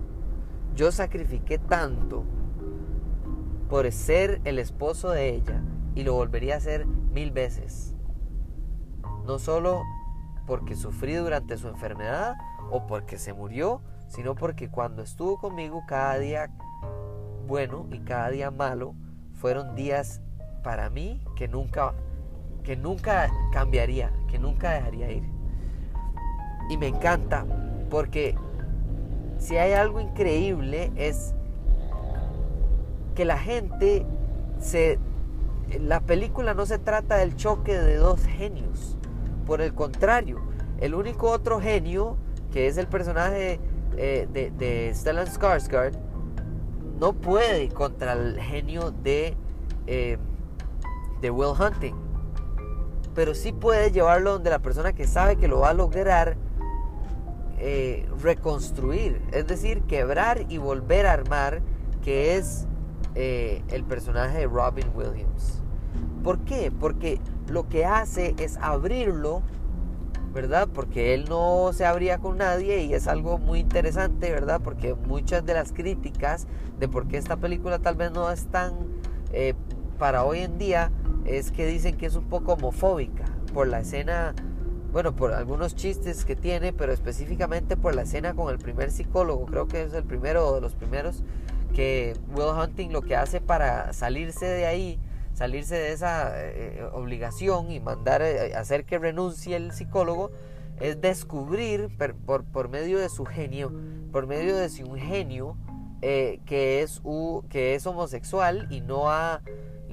Yo 0.77 0.93
sacrifiqué 0.93 1.57
tanto 1.57 2.23
por 3.69 3.91
ser 3.91 4.39
el 4.45 4.59
esposo 4.59 5.09
de 5.09 5.27
ella 5.27 5.61
y 5.93 6.03
lo 6.03 6.13
volvería 6.13 6.53
a 6.53 6.57
hacer 6.57 6.85
mil 6.85 7.31
veces. 7.31 7.95
No 9.25 9.37
solo 9.37 9.83
porque 10.47 10.77
sufrí 10.77 11.15
durante 11.15 11.57
su 11.57 11.67
enfermedad 11.67 12.37
o 12.71 12.87
porque 12.87 13.17
se 13.17 13.33
murió, 13.33 13.81
sino 14.07 14.35
porque 14.35 14.69
cuando 14.69 15.03
estuvo 15.03 15.37
conmigo 15.37 15.83
cada 15.85 16.17
día 16.17 16.49
bueno 17.45 17.87
y 17.91 17.99
cada 17.99 18.29
día 18.29 18.51
malo 18.51 18.95
fueron 19.33 19.75
días 19.75 20.21
para 20.63 20.89
mí 20.89 21.19
que 21.35 21.47
nunca 21.47 21.93
que 22.63 22.75
nunca 22.75 23.31
cambiaría, 23.51 24.11
que 24.29 24.37
nunca 24.37 24.71
dejaría 24.71 25.11
ir. 25.11 25.23
Y 26.69 26.77
me 26.77 26.87
encanta 26.87 27.45
porque 27.89 28.35
si 29.39 29.57
hay 29.57 29.73
algo 29.73 29.99
increíble 29.99 30.91
es 30.95 31.33
que 33.15 33.25
la 33.25 33.37
gente 33.37 34.05
se 34.59 34.99
la 35.79 36.01
película 36.01 36.53
no 36.53 36.65
se 36.65 36.79
trata 36.79 37.17
del 37.17 37.35
choque 37.35 37.77
de 37.77 37.95
dos 37.95 38.25
genios. 38.25 38.97
Por 39.45 39.61
el 39.61 39.73
contrario, 39.73 40.41
el 40.79 40.95
único 40.95 41.29
otro 41.29 41.59
genio, 41.59 42.17
que 42.51 42.67
es 42.67 42.77
el 42.77 42.87
personaje 42.87 43.59
eh, 43.97 44.27
de, 44.31 44.91
Stellan 44.93 45.27
Skarsgård, 45.27 45.93
no 46.99 47.13
puede 47.13 47.69
contra 47.69 48.13
el 48.13 48.39
genio 48.39 48.91
de, 48.91 49.35
eh, 49.87 50.17
de 51.21 51.31
Will 51.31 51.53
Hunting. 51.59 51.95
Pero 53.13 53.35
sí 53.35 53.51
puede 53.51 53.91
llevarlo 53.91 54.33
donde 54.33 54.49
la 54.49 54.59
persona 54.59 54.93
que 54.93 55.07
sabe 55.07 55.35
que 55.35 55.47
lo 55.47 55.59
va 55.59 55.69
a 55.69 55.73
lograr 55.73 56.37
eh, 57.59 58.07
reconstruir. 58.21 59.21
Es 59.31 59.47
decir, 59.47 59.83
quebrar 59.83 60.45
y 60.49 60.57
volver 60.57 61.05
a 61.05 61.13
armar, 61.13 61.61
que 62.03 62.37
es 62.37 62.67
el 63.13 63.83
personaje 63.83 64.39
de 64.39 64.47
Robin 64.47 64.87
Williams. 64.95 65.61
¿Por 66.23 66.39
qué? 66.39 66.71
Porque 66.71 67.19
lo 67.47 67.67
que 67.67 67.85
hace 67.85 68.35
es 68.37 68.57
abrirlo, 68.57 69.41
¿verdad? 70.33 70.69
Porque 70.73 71.13
él 71.13 71.25
no 71.27 71.71
se 71.73 71.85
abría 71.85 72.19
con 72.19 72.37
nadie 72.37 72.83
y 72.83 72.93
es 72.93 73.07
algo 73.07 73.37
muy 73.37 73.59
interesante, 73.59 74.31
¿verdad? 74.31 74.61
Porque 74.63 74.93
muchas 74.93 75.45
de 75.45 75.53
las 75.53 75.73
críticas 75.73 76.47
de 76.79 76.87
por 76.87 77.07
qué 77.07 77.17
esta 77.17 77.37
película 77.37 77.79
tal 77.79 77.95
vez 77.95 78.11
no 78.11 78.31
es 78.31 78.45
tan 78.47 78.73
eh, 79.33 79.53
para 79.97 80.23
hoy 80.23 80.39
en 80.39 80.57
día 80.57 80.91
es 81.25 81.51
que 81.51 81.65
dicen 81.65 81.97
que 81.97 82.05
es 82.05 82.15
un 82.15 82.25
poco 82.25 82.53
homofóbica 82.53 83.25
por 83.53 83.67
la 83.67 83.79
escena, 83.79 84.33
bueno, 84.91 85.15
por 85.15 85.33
algunos 85.33 85.75
chistes 85.75 86.25
que 86.25 86.35
tiene, 86.35 86.73
pero 86.73 86.93
específicamente 86.93 87.77
por 87.77 87.95
la 87.95 88.03
escena 88.03 88.33
con 88.33 88.51
el 88.51 88.59
primer 88.59 88.91
psicólogo, 88.91 89.45
creo 89.45 89.67
que 89.67 89.83
es 89.83 89.93
el 89.93 90.03
primero 90.03 90.53
de 90.53 90.61
los 90.61 90.73
primeros 90.73 91.23
que 91.73 92.15
Will 92.35 92.57
Hunting 92.57 92.91
lo 92.91 93.01
que 93.01 93.15
hace 93.15 93.41
para 93.41 93.93
salirse 93.93 94.45
de 94.45 94.65
ahí, 94.65 94.99
salirse 95.33 95.75
de 95.75 95.91
esa 95.93 96.31
eh, 96.35 96.83
obligación 96.93 97.71
y 97.71 97.79
mandar 97.79 98.21
eh, 98.21 98.55
hacer 98.55 98.85
que 98.85 98.99
renuncie 98.99 99.55
el 99.55 99.71
psicólogo, 99.71 100.31
es 100.79 100.99
descubrir 100.99 101.89
por, 102.25 102.43
por, 102.43 102.69
medio 102.69 102.99
de 102.99 103.09
su 103.09 103.25
genio, 103.25 103.71
por 104.11 104.27
medio 104.27 104.57
de 104.57 104.69
su 104.69 104.91
genio, 104.93 105.55
eh, 106.01 106.39
que, 106.45 106.81
es, 106.81 107.01
que 107.49 107.75
es 107.75 107.85
homosexual 107.85 108.67
y 108.71 108.81
no, 108.81 109.11
ha, 109.11 109.41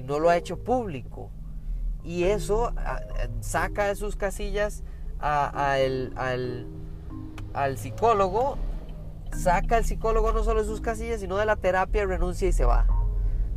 no 0.09 0.19
lo 0.19 0.29
ha 0.29 0.35
hecho 0.35 0.61
público. 0.61 1.31
Y 2.03 2.25
eso 2.25 2.73
saca 3.39 3.85
de 3.85 3.95
sus 3.95 4.17
casillas 4.17 4.83
al, 5.19 6.13
al 7.53 7.77
psicólogo 7.77 8.57
saca 9.31 9.77
al 9.77 9.85
psicólogo 9.85 10.31
no 10.31 10.43
solo 10.43 10.61
de 10.61 10.67
sus 10.67 10.81
casillas, 10.81 11.19
sino 11.19 11.37
de 11.37 11.45
la 11.45 11.55
terapia, 11.55 12.05
renuncia 12.05 12.47
y 12.47 12.51
se 12.51 12.65
va. 12.65 12.85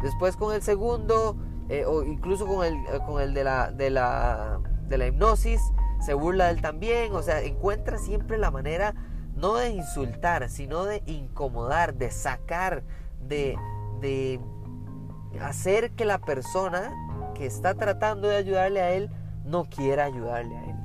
Después 0.03 0.37
con 0.37 0.55
el 0.55 0.63
segundo, 0.63 1.37
eh, 1.69 1.85
o 1.85 2.03
incluso 2.03 2.47
con 2.47 2.65
el, 2.65 2.75
eh, 2.75 3.01
con 3.07 3.21
el 3.21 3.35
de, 3.35 3.45
la, 3.45 3.71
de, 3.71 3.91
la, 3.91 4.61
de 4.89 4.99
la 4.99 5.07
hipnosis, 5.07 5.61
se 6.01 6.15
burla 6.15 6.47
de 6.47 6.53
él 6.53 6.61
también. 6.61 7.15
O 7.15 7.23
sea, 7.23 7.41
encuentra 7.41 7.99
siempre 7.99 8.39
la 8.39 8.51
manera 8.51 8.95
no 9.37 9.57
de 9.57 9.71
insultar, 9.71 10.49
sino 10.49 10.85
de 10.85 11.03
incomodar, 11.07 11.95
de 11.95 12.11
sacar, 12.11 12.83
de, 13.27 13.57
de 14.01 14.41
hacer 15.41 15.93
que 15.93 16.05
la 16.05 16.19
persona 16.19 16.91
que 17.35 17.47
está 17.47 17.75
tratando 17.75 18.29
de 18.29 18.37
ayudarle 18.37 18.81
a 18.81 18.93
él 18.93 19.11
no 19.45 19.65
quiera 19.65 20.05
ayudarle 20.05 20.57
a 20.57 20.65
él. 20.65 20.77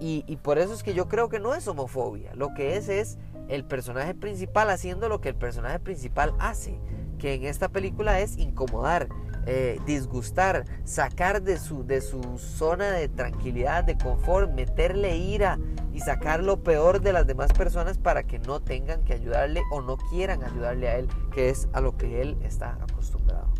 Y, 0.00 0.36
por 0.36 0.58
eso 0.58 0.74
es 0.74 0.82
que 0.82 0.94
yo 0.94 1.08
creo 1.08 1.28
que 1.28 1.40
no 1.40 1.54
es 1.54 1.66
homofobia, 1.66 2.32
lo 2.34 2.54
que 2.54 2.76
es 2.76 2.88
es 2.88 3.18
el 3.48 3.64
personaje 3.64 4.14
principal 4.14 4.70
haciendo 4.70 5.08
lo 5.08 5.20
que 5.20 5.30
el 5.30 5.34
personaje 5.34 5.80
principal 5.80 6.34
hace, 6.38 6.78
que 7.18 7.34
en 7.34 7.44
esta 7.44 7.68
película 7.68 8.20
es 8.20 8.36
incomodar, 8.36 9.08
eh, 9.46 9.80
disgustar, 9.86 10.64
sacar 10.84 11.42
de 11.42 11.58
su, 11.58 11.84
de 11.84 12.00
su 12.00 12.38
zona 12.38 12.92
de 12.92 13.08
tranquilidad, 13.08 13.82
de 13.82 13.98
confort, 13.98 14.52
meterle 14.52 15.16
ira 15.16 15.58
y 15.92 16.00
sacar 16.00 16.44
lo 16.44 16.62
peor 16.62 17.00
de 17.00 17.12
las 17.12 17.26
demás 17.26 17.52
personas 17.52 17.98
para 17.98 18.22
que 18.22 18.38
no 18.38 18.60
tengan 18.60 19.02
que 19.02 19.14
ayudarle 19.14 19.62
o 19.72 19.80
no 19.80 19.96
quieran 19.96 20.44
ayudarle 20.44 20.88
a 20.88 20.96
él, 20.96 21.08
que 21.32 21.48
es 21.48 21.68
a 21.72 21.80
lo 21.80 21.96
que 21.96 22.22
él 22.22 22.38
está 22.42 22.78
acostumbrado. 22.80 23.57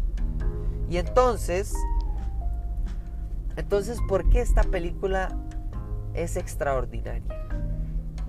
Y 0.89 0.97
entonces, 0.97 1.75
entonces, 3.57 3.99
¿por 4.09 4.29
qué 4.31 4.41
esta 4.41 4.63
película 4.63 5.37
es 6.15 6.37
extraordinaria? 6.37 7.23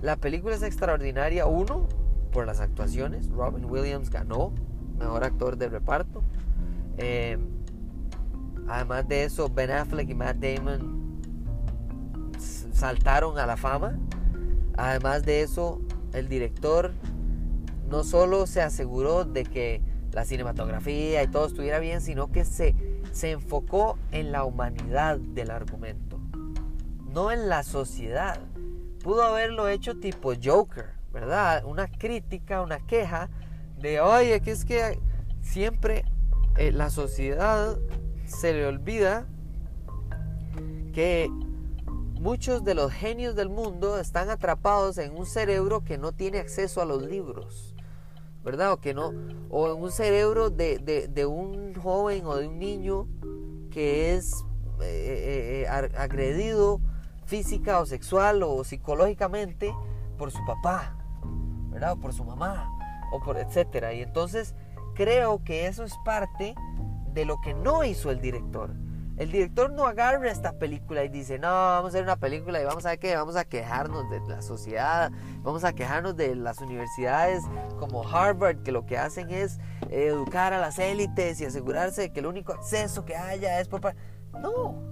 La 0.02 0.16
película 0.16 0.54
es 0.54 0.62
extraordinaria, 0.62 1.46
uno, 1.46 1.88
por 2.32 2.46
las 2.46 2.60
actuaciones. 2.60 3.28
Robin 3.30 3.64
Williams 3.64 4.10
ganó 4.10 4.52
mejor 4.98 5.24
actor 5.24 5.56
de 5.56 5.68
reparto. 5.68 6.22
Eh, 6.98 7.38
además 8.68 9.08
de 9.08 9.24
eso, 9.24 9.48
Ben 9.48 9.70
Affleck 9.70 10.08
y 10.08 10.14
Matt 10.14 10.36
Damon 10.36 11.20
saltaron 12.72 13.38
a 13.38 13.46
la 13.46 13.56
fama. 13.56 13.98
Además 14.76 15.24
de 15.24 15.42
eso, 15.42 15.80
el 16.12 16.28
director 16.28 16.92
no 17.88 18.04
solo 18.04 18.46
se 18.46 18.62
aseguró 18.62 19.24
de 19.24 19.44
que 19.44 19.82
la 20.12 20.24
cinematografía 20.24 21.22
y 21.22 21.28
todo 21.28 21.46
estuviera 21.46 21.78
bien, 21.78 22.00
sino 22.00 22.30
que 22.32 22.44
se, 22.44 22.74
se 23.12 23.30
enfocó 23.30 23.98
en 24.12 24.32
la 24.32 24.44
humanidad 24.44 25.18
del 25.18 25.50
argumento, 25.50 26.20
no 27.12 27.30
en 27.30 27.48
la 27.48 27.62
sociedad 27.62 28.40
pudo 29.02 29.22
haberlo 29.22 29.68
hecho 29.68 29.98
tipo 29.98 30.32
Joker, 30.42 30.90
¿verdad? 31.12 31.64
Una 31.64 31.88
crítica, 31.88 32.62
una 32.62 32.80
queja 32.86 33.30
de, 33.78 34.00
oye, 34.00 34.40
que 34.40 34.50
es 34.52 34.64
que 34.64 35.00
siempre 35.40 36.04
eh, 36.56 36.70
la 36.70 36.90
sociedad 36.90 37.78
se 38.26 38.52
le 38.52 38.66
olvida 38.66 39.26
que 40.92 41.30
muchos 42.20 42.64
de 42.64 42.74
los 42.74 42.92
genios 42.92 43.34
del 43.34 43.48
mundo 43.48 43.98
están 43.98 44.28
atrapados 44.28 44.98
en 44.98 45.16
un 45.16 45.24
cerebro 45.24 45.82
que 45.82 45.96
no 45.96 46.12
tiene 46.12 46.38
acceso 46.38 46.82
a 46.82 46.84
los 46.84 47.02
libros, 47.02 47.69
¿verdad? 48.42 48.72
O 48.72 48.80
que 48.80 48.94
no, 48.94 49.12
o 49.50 49.72
en 49.72 49.82
un 49.82 49.90
cerebro 49.90 50.50
de, 50.50 51.26
un 51.26 51.74
joven 51.74 52.24
o 52.26 52.36
de 52.36 52.48
un 52.48 52.58
niño 52.58 53.06
que 53.70 54.14
es 54.14 54.44
eh, 54.82 55.66
eh, 55.66 55.68
agredido 55.68 56.80
física 57.26 57.80
o 57.80 57.86
sexual 57.86 58.42
o 58.42 58.64
psicológicamente 58.64 59.72
por 60.18 60.30
su 60.30 60.44
papá, 60.46 60.96
¿verdad? 61.70 61.92
O 61.92 62.00
por 62.00 62.12
su 62.12 62.24
mamá, 62.24 62.68
o 63.12 63.20
por 63.20 63.38
etcétera. 63.38 63.92
Y 63.94 64.02
entonces 64.02 64.54
creo 64.94 65.42
que 65.44 65.66
eso 65.66 65.84
es 65.84 65.94
parte 66.04 66.54
de 67.12 67.24
lo 67.24 67.40
que 67.40 67.54
no 67.54 67.84
hizo 67.84 68.10
el 68.10 68.20
director. 68.20 68.74
El 69.20 69.30
director 69.30 69.70
no 69.70 69.84
agarra 69.84 70.30
esta 70.30 70.52
película 70.52 71.04
y 71.04 71.10
dice, 71.10 71.38
no, 71.38 71.46
vamos 71.46 71.84
a 71.84 71.88
hacer 71.88 72.04
una 72.04 72.16
película 72.16 72.58
y 72.58 72.64
vamos 72.64 72.86
a 72.86 72.96
qué, 72.96 73.16
vamos 73.16 73.36
a 73.36 73.44
quejarnos 73.44 74.08
de 74.08 74.18
la 74.20 74.40
sociedad, 74.40 75.12
vamos 75.42 75.62
a 75.62 75.74
quejarnos 75.74 76.16
de 76.16 76.34
las 76.34 76.62
universidades 76.62 77.44
como 77.78 78.02
Harvard, 78.02 78.62
que 78.62 78.72
lo 78.72 78.86
que 78.86 78.96
hacen 78.96 79.28
es 79.28 79.58
educar 79.90 80.54
a 80.54 80.58
las 80.58 80.78
élites 80.78 81.38
y 81.38 81.44
asegurarse 81.44 82.00
de 82.00 82.12
que 82.14 82.20
el 82.20 82.26
único 82.28 82.54
acceso 82.54 83.04
que 83.04 83.14
haya 83.14 83.60
es 83.60 83.68
por... 83.68 83.94
No, 84.40 84.82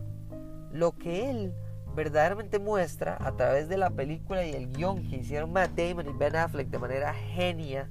lo 0.72 0.92
que 0.92 1.30
él 1.30 1.54
verdaderamente 1.94 2.58
muestra 2.58 3.16
a 3.20 3.32
través 3.32 3.70
de 3.70 3.78
la 3.78 3.88
película 3.88 4.44
y 4.44 4.52
el 4.52 4.70
guion 4.70 5.08
que 5.08 5.16
hicieron 5.16 5.54
Matt 5.54 5.70
Damon 5.70 6.06
y 6.06 6.12
Ben 6.12 6.36
Affleck 6.36 6.68
de 6.68 6.78
manera 6.78 7.14
genia. 7.14 7.88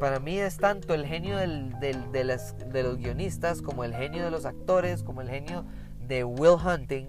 Para 0.00 0.18
mí 0.18 0.38
es 0.38 0.56
tanto 0.56 0.92
el 0.94 1.06
genio 1.06 1.38
de, 1.38 2.82
los 2.82 2.98
guionistas 2.98 3.62
como 3.62 3.84
el 3.84 3.94
genio 3.94 4.24
de 4.24 4.30
los 4.30 4.44
actores, 4.44 5.02
como 5.02 5.20
el 5.20 5.28
genio 5.28 5.64
de 6.06 6.24
Will 6.24 6.58
Hunting. 6.64 7.06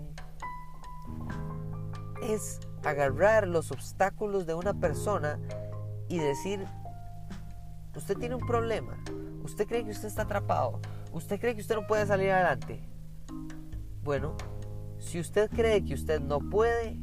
Es 2.21 2.59
agarrar 2.83 3.47
los 3.47 3.71
obstáculos 3.71 4.45
de 4.45 4.53
una 4.53 4.73
persona 4.73 5.39
y 6.07 6.19
decir, 6.19 6.65
usted 7.95 8.17
tiene 8.17 8.35
un 8.35 8.45
problema, 8.45 8.97
usted 9.43 9.67
cree 9.67 9.83
que 9.83 9.91
usted 9.91 10.07
está 10.07 10.23
atrapado, 10.23 10.79
usted 11.11 11.39
cree 11.39 11.55
que 11.55 11.61
usted 11.61 11.75
no 11.75 11.87
puede 11.87 12.05
salir 12.05 12.31
adelante. 12.31 12.81
Bueno, 14.03 14.35
si 14.99 15.19
usted 15.19 15.49
cree 15.49 15.83
que 15.83 15.95
usted 15.95 16.21
no 16.21 16.39
puede 16.39 16.99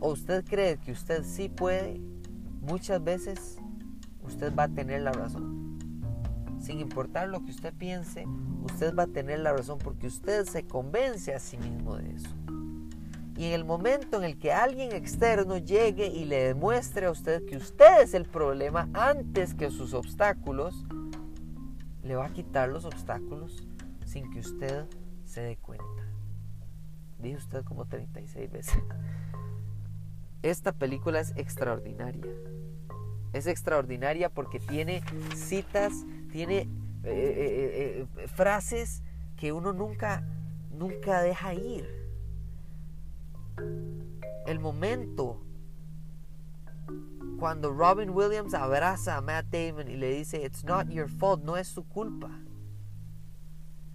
o 0.00 0.10
usted 0.10 0.44
cree 0.44 0.78
que 0.78 0.92
usted 0.92 1.24
sí 1.24 1.48
puede, 1.48 2.00
muchas 2.60 3.02
veces 3.02 3.59
usted 4.30 4.54
va 4.54 4.64
a 4.64 4.68
tener 4.68 5.02
la 5.02 5.12
razón. 5.12 5.78
Sin 6.60 6.78
importar 6.80 7.28
lo 7.28 7.44
que 7.44 7.50
usted 7.50 7.74
piense, 7.74 8.26
usted 8.62 8.94
va 8.94 9.04
a 9.04 9.06
tener 9.06 9.40
la 9.40 9.52
razón 9.52 9.78
porque 9.78 10.06
usted 10.06 10.44
se 10.46 10.66
convence 10.66 11.34
a 11.34 11.38
sí 11.38 11.56
mismo 11.58 11.96
de 11.96 12.14
eso. 12.14 12.30
Y 13.36 13.46
en 13.46 13.52
el 13.52 13.64
momento 13.64 14.18
en 14.18 14.24
el 14.24 14.38
que 14.38 14.52
alguien 14.52 14.92
externo 14.92 15.56
llegue 15.56 16.08
y 16.08 16.26
le 16.26 16.44
demuestre 16.44 17.06
a 17.06 17.10
usted 17.10 17.44
que 17.46 17.56
usted 17.56 18.02
es 18.02 18.14
el 18.14 18.26
problema 18.26 18.88
antes 18.92 19.54
que 19.54 19.70
sus 19.70 19.94
obstáculos, 19.94 20.84
le 22.02 22.16
va 22.16 22.26
a 22.26 22.32
quitar 22.32 22.68
los 22.68 22.84
obstáculos 22.84 23.66
sin 24.04 24.30
que 24.30 24.40
usted 24.40 24.86
se 25.24 25.40
dé 25.40 25.56
cuenta. 25.56 25.84
Dije 27.18 27.36
usted 27.36 27.64
como 27.64 27.86
36 27.86 28.50
veces. 28.50 28.78
Esta 30.42 30.72
película 30.72 31.20
es 31.20 31.32
extraordinaria. 31.36 32.26
Es 33.32 33.46
extraordinaria 33.46 34.28
porque 34.28 34.58
tiene 34.58 35.02
citas, 35.34 35.92
tiene 36.32 36.58
eh, 36.58 36.66
eh, 37.04 38.06
eh, 38.16 38.28
frases 38.28 39.02
que 39.36 39.52
uno 39.52 39.72
nunca, 39.72 40.24
nunca 40.72 41.22
deja 41.22 41.54
ir. 41.54 41.88
El 44.46 44.58
momento 44.58 45.42
cuando 47.38 47.72
Robin 47.72 48.10
Williams 48.10 48.52
abraza 48.52 49.16
a 49.16 49.20
Matt 49.20 49.46
Damon 49.46 49.88
y 49.88 49.96
le 49.96 50.10
dice, 50.14 50.44
It's 50.44 50.64
not 50.64 50.88
your 50.88 51.08
fault, 51.08 51.42
no 51.42 51.56
es 51.56 51.68
su 51.68 51.84
culpa 51.84 52.30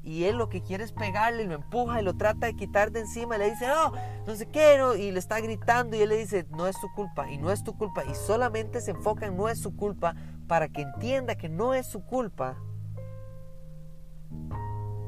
y 0.06 0.26
él 0.26 0.38
lo 0.38 0.50
que 0.50 0.62
quiere 0.62 0.84
es 0.84 0.92
pegarle, 0.92 1.46
lo 1.46 1.56
empuja 1.56 2.00
y 2.00 2.04
lo 2.04 2.16
trata 2.16 2.46
de 2.46 2.56
quitar 2.56 2.92
de 2.92 3.00
encima 3.00 3.36
y 3.36 3.40
le 3.40 3.50
dice, 3.50 3.68
no, 3.68 3.92
no 4.28 4.36
sé 4.36 4.46
qué, 4.46 4.80
y 5.00 5.12
le 5.12 5.18
está 5.18 5.40
gritando 5.40 5.98
y 5.98 6.02
él 6.02 6.10
le 6.10 6.18
dice, 6.18 6.46
no 6.52 6.68
es 6.68 6.80
tu 6.80 6.88
culpa 6.94 7.30
y 7.30 7.40
no 7.40 7.52
es 7.52 7.64
tu 7.64 7.76
culpa 7.76 8.04
y 8.06 8.14
solamente 8.14 8.82
se 8.82 8.92
enfoca 8.92 9.26
en 9.26 9.36
no 9.36 9.50
es 9.50 9.60
su 9.60 9.76
culpa 9.76 10.16
para 10.48 10.70
que 10.70 10.84
entienda 10.84 11.36
que 11.36 11.50
no 11.50 11.74
es 11.74 11.88
su 11.88 12.06
culpa 12.06 12.56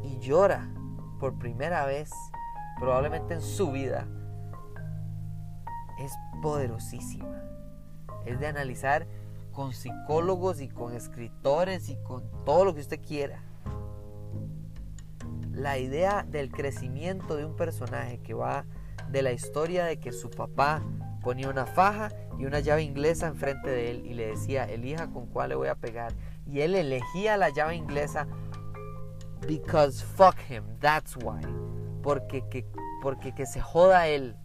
y 0.01 0.17
llora 0.17 0.67
por 1.19 1.37
primera 1.37 1.85
vez, 1.85 2.09
probablemente 2.79 3.35
en 3.35 3.41
su 3.41 3.71
vida, 3.71 4.07
es 5.99 6.11
poderosísima. 6.41 7.43
Es 8.25 8.39
de 8.39 8.47
analizar 8.47 9.07
con 9.51 9.73
psicólogos 9.73 10.59
y 10.59 10.69
con 10.69 10.95
escritores 10.95 11.89
y 11.89 11.97
con 12.03 12.23
todo 12.45 12.65
lo 12.65 12.73
que 12.73 12.81
usted 12.81 12.99
quiera 12.99 13.46
la 15.57 15.79
idea 15.79 16.23
del 16.23 16.51
crecimiento 16.51 17.35
de 17.35 17.45
un 17.45 17.55
personaje 17.55 18.19
que 18.19 18.33
va 18.33 18.65
de 19.09 19.21
la 19.21 19.31
historia 19.31 19.85
de 19.85 19.99
que 19.99 20.11
su 20.11 20.29
papá 20.29 20.83
ponía 21.21 21.49
una 21.49 21.65
faja 21.65 22.09
y 22.37 22.45
una 22.45 22.59
llave 22.59 22.83
inglesa 22.83 23.27
enfrente 23.27 23.69
de 23.69 23.91
él 23.91 24.05
y 24.05 24.13
le 24.13 24.27
decía, 24.27 24.65
elija 24.65 25.07
con 25.07 25.25
cuál 25.25 25.49
le 25.49 25.55
voy 25.55 25.67
a 25.67 25.75
pegar. 25.75 26.13
Y 26.45 26.61
él 26.61 26.75
elegía 26.75 27.37
la 27.37 27.49
llave 27.49 27.75
inglesa 27.75 28.27
because 29.47 30.03
fuck 30.03 30.35
him, 30.49 30.63
that's 30.79 31.17
why. 31.17 31.41
Porque 32.03 32.47
que, 32.49 32.65
porque 33.01 33.33
que 33.33 33.45
se 33.45 33.59
joda 33.59 34.07
él. 34.07 34.35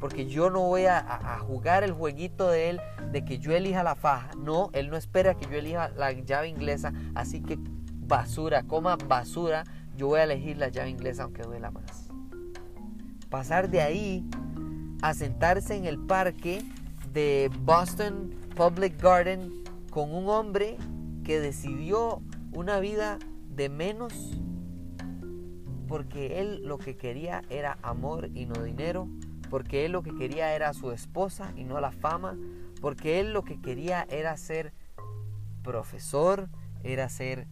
Porque 0.00 0.26
yo 0.26 0.50
no 0.50 0.62
voy 0.62 0.86
a, 0.86 0.98
a, 0.98 1.38
jugar 1.38 1.84
el 1.84 1.92
jueguito 1.92 2.50
de 2.50 2.70
él 2.70 2.80
de 3.12 3.24
que 3.24 3.38
yo 3.38 3.52
elija 3.52 3.84
la 3.84 3.94
faja. 3.94 4.30
No, 4.36 4.70
él 4.72 4.90
no 4.90 4.96
espera 4.96 5.36
que 5.36 5.46
yo 5.46 5.56
elija 5.56 5.90
la 5.90 6.10
llave 6.10 6.48
inglesa. 6.48 6.92
Así 7.14 7.40
que 7.40 7.56
basura, 8.12 8.64
coma 8.64 8.96
basura, 8.96 9.64
yo 9.96 10.08
voy 10.08 10.20
a 10.20 10.24
elegir 10.24 10.58
la 10.58 10.68
llave 10.68 10.90
inglesa 10.90 11.24
aunque 11.24 11.42
duela 11.42 11.70
más. 11.70 12.08
Pasar 13.30 13.70
de 13.70 13.80
ahí 13.80 14.28
a 15.02 15.14
sentarse 15.14 15.76
en 15.76 15.86
el 15.86 15.98
parque 15.98 16.62
de 17.12 17.50
Boston 17.64 18.30
Public 18.56 19.00
Garden 19.00 19.64
con 19.90 20.14
un 20.14 20.28
hombre 20.28 20.76
que 21.24 21.40
decidió 21.40 22.22
una 22.52 22.80
vida 22.80 23.18
de 23.48 23.68
menos 23.68 24.38
porque 25.92 26.40
él 26.40 26.62
lo 26.64 26.78
que 26.78 26.96
quería 26.96 27.42
era 27.50 27.76
amor 27.82 28.30
y 28.32 28.46
no 28.46 28.62
dinero, 28.62 29.08
porque 29.50 29.84
él 29.84 29.92
lo 29.92 30.02
que 30.02 30.14
quería 30.14 30.54
era 30.54 30.72
su 30.72 30.90
esposa 30.90 31.52
y 31.54 31.64
no 31.64 31.78
la 31.82 31.92
fama, 31.92 32.34
porque 32.80 33.20
él 33.20 33.34
lo 33.34 33.44
que 33.44 33.60
quería 33.60 34.06
era 34.08 34.34
ser 34.38 34.72
profesor, 35.62 36.48
era 36.82 37.10
ser 37.10 37.46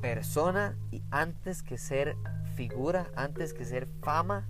persona 0.00 0.76
y 0.90 1.02
antes 1.10 1.62
que 1.62 1.78
ser 1.78 2.16
figura, 2.54 3.10
antes 3.16 3.52
que 3.52 3.64
ser 3.64 3.86
fama, 4.02 4.46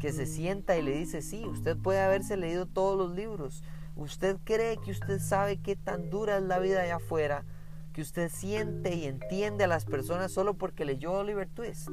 que 0.00 0.12
se 0.12 0.26
sienta 0.26 0.76
y 0.76 0.82
le 0.82 0.92
dice, 0.92 1.22
sí, 1.22 1.44
usted 1.46 1.76
puede 1.76 2.00
haberse 2.00 2.36
leído 2.36 2.66
todos 2.66 2.98
los 2.98 3.16
libros, 3.16 3.62
usted 3.94 4.36
cree 4.44 4.76
que 4.78 4.90
usted 4.90 5.20
sabe 5.20 5.60
qué 5.60 5.76
tan 5.76 6.10
dura 6.10 6.38
es 6.38 6.42
la 6.42 6.58
vida 6.58 6.82
allá 6.82 6.96
afuera, 6.96 7.44
que 7.92 8.02
usted 8.02 8.30
siente 8.30 8.94
y 8.94 9.04
entiende 9.04 9.64
a 9.64 9.68
las 9.68 9.84
personas 9.84 10.32
solo 10.32 10.54
porque 10.54 10.84
leyó 10.84 11.12
Oliver 11.12 11.48
Twist. 11.48 11.88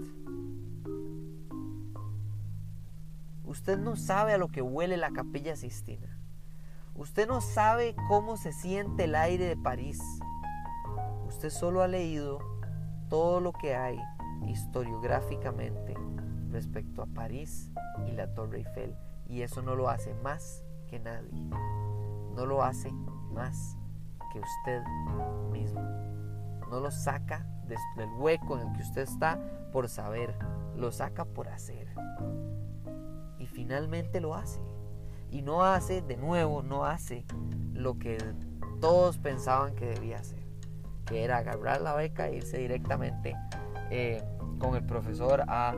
Usted 3.43 3.77
no 3.77 3.95
sabe 3.95 4.33
a 4.33 4.37
lo 4.37 4.47
que 4.49 4.61
huele 4.61 4.95
la 4.95 5.11
capilla 5.11 5.55
Sistina. 5.55 6.17
Usted 6.95 7.27
no 7.27 7.41
sabe 7.41 7.95
cómo 8.07 8.37
se 8.37 8.53
siente 8.53 9.05
el 9.05 9.15
aire 9.15 9.45
de 9.45 9.57
París. 9.57 9.99
Usted 11.29 11.51
solo 11.51 11.83
ha 11.83 11.87
leído 11.87 12.39
todo 13.07 13.39
lo 13.39 13.53
que 13.53 13.75
hay 13.75 13.99
historiográficamente 14.47 15.93
respecto 16.49 17.03
a 17.03 17.05
París 17.05 17.71
y 18.07 18.13
la 18.13 18.33
Torre 18.33 18.57
Eiffel. 18.57 18.95
Y 19.27 19.43
eso 19.43 19.61
no 19.61 19.75
lo 19.75 19.89
hace 19.89 20.15
más 20.15 20.65
que 20.87 20.99
nadie. 20.99 21.39
No 22.35 22.47
lo 22.47 22.63
hace 22.63 22.91
más 23.31 23.77
que 24.33 24.39
usted 24.39 24.81
mismo. 25.51 25.81
No 26.71 26.79
lo 26.79 26.89
saca 26.89 27.45
del 27.95 28.09
hueco 28.17 28.57
en 28.57 28.67
el 28.67 28.73
que 28.75 28.81
usted 28.81 29.03
está 29.03 29.39
por 29.71 29.87
saber, 29.87 30.35
lo 30.75 30.91
saca 30.91 31.25
por 31.25 31.47
hacer. 31.47 31.93
Y 33.37 33.45
finalmente 33.45 34.19
lo 34.19 34.33
hace. 34.33 34.61
Y 35.29 35.43
no 35.43 35.63
hace, 35.63 36.01
de 36.01 36.17
nuevo, 36.17 36.63
no 36.63 36.85
hace 36.85 37.23
lo 37.73 37.99
que 37.99 38.17
todos 38.81 39.19
pensaban 39.19 39.75
que 39.75 39.85
debía 39.85 40.17
hacer. 40.17 40.38
Que 41.09 41.23
era 41.23 41.39
agarrar 41.39 41.81
la 41.81 41.95
beca 41.95 42.29
e 42.29 42.37
irse 42.37 42.59
directamente 42.59 43.35
eh, 43.89 44.23
con 44.59 44.75
el 44.75 44.85
profesor 44.85 45.43
a, 45.47 45.73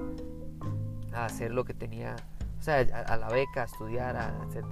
hacer 1.13 1.51
lo 1.51 1.65
que 1.65 1.73
tenía, 1.73 2.15
o 2.59 2.61
sea, 2.61 2.79
a, 2.79 3.17
la 3.17 3.29
beca, 3.29 3.63
a 3.63 3.65
estudiar, 3.65 4.15
etc. 4.47 4.65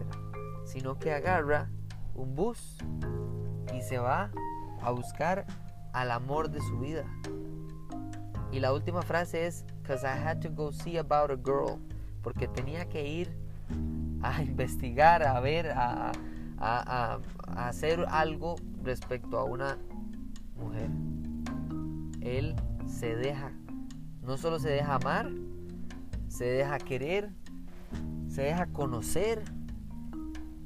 Sino 0.65 0.97
que 0.99 1.13
agarra 1.13 1.69
un 2.15 2.35
bus 2.35 2.77
y 3.73 3.81
se 3.81 3.97
va 3.97 4.31
a 4.81 4.91
buscar 4.91 5.45
al 5.93 6.11
amor 6.11 6.49
de 6.49 6.59
su 6.61 6.79
vida. 6.79 7.03
Y 8.51 8.59
la 8.59 8.73
última 8.73 9.01
frase 9.01 9.47
es, 9.47 9.65
Cause 9.83 10.05
I 10.05 10.17
had 10.17 10.39
to 10.41 10.49
go 10.49 10.71
see 10.71 10.97
about 10.97 11.31
a 11.31 11.35
girl, 11.35 11.79
porque 12.21 12.47
tenía 12.47 12.87
que 12.87 13.07
ir 13.07 13.37
a 14.21 14.41
investigar, 14.43 15.23
a 15.23 15.39
ver, 15.39 15.71
a 15.71 16.11
hacer 17.55 18.05
algo 18.09 18.55
respecto 18.83 19.39
a 19.39 19.43
una 19.45 19.77
mujer. 20.59 20.89
Él 22.21 22.55
se 22.85 23.15
deja, 23.15 23.51
no 24.21 24.37
solo 24.37 24.59
se 24.59 24.69
deja 24.69 24.95
amar, 24.95 25.31
se 26.27 26.45
deja 26.45 26.77
querer, 26.77 27.31
se 28.27 28.43
deja 28.43 28.67
conocer 28.67 29.43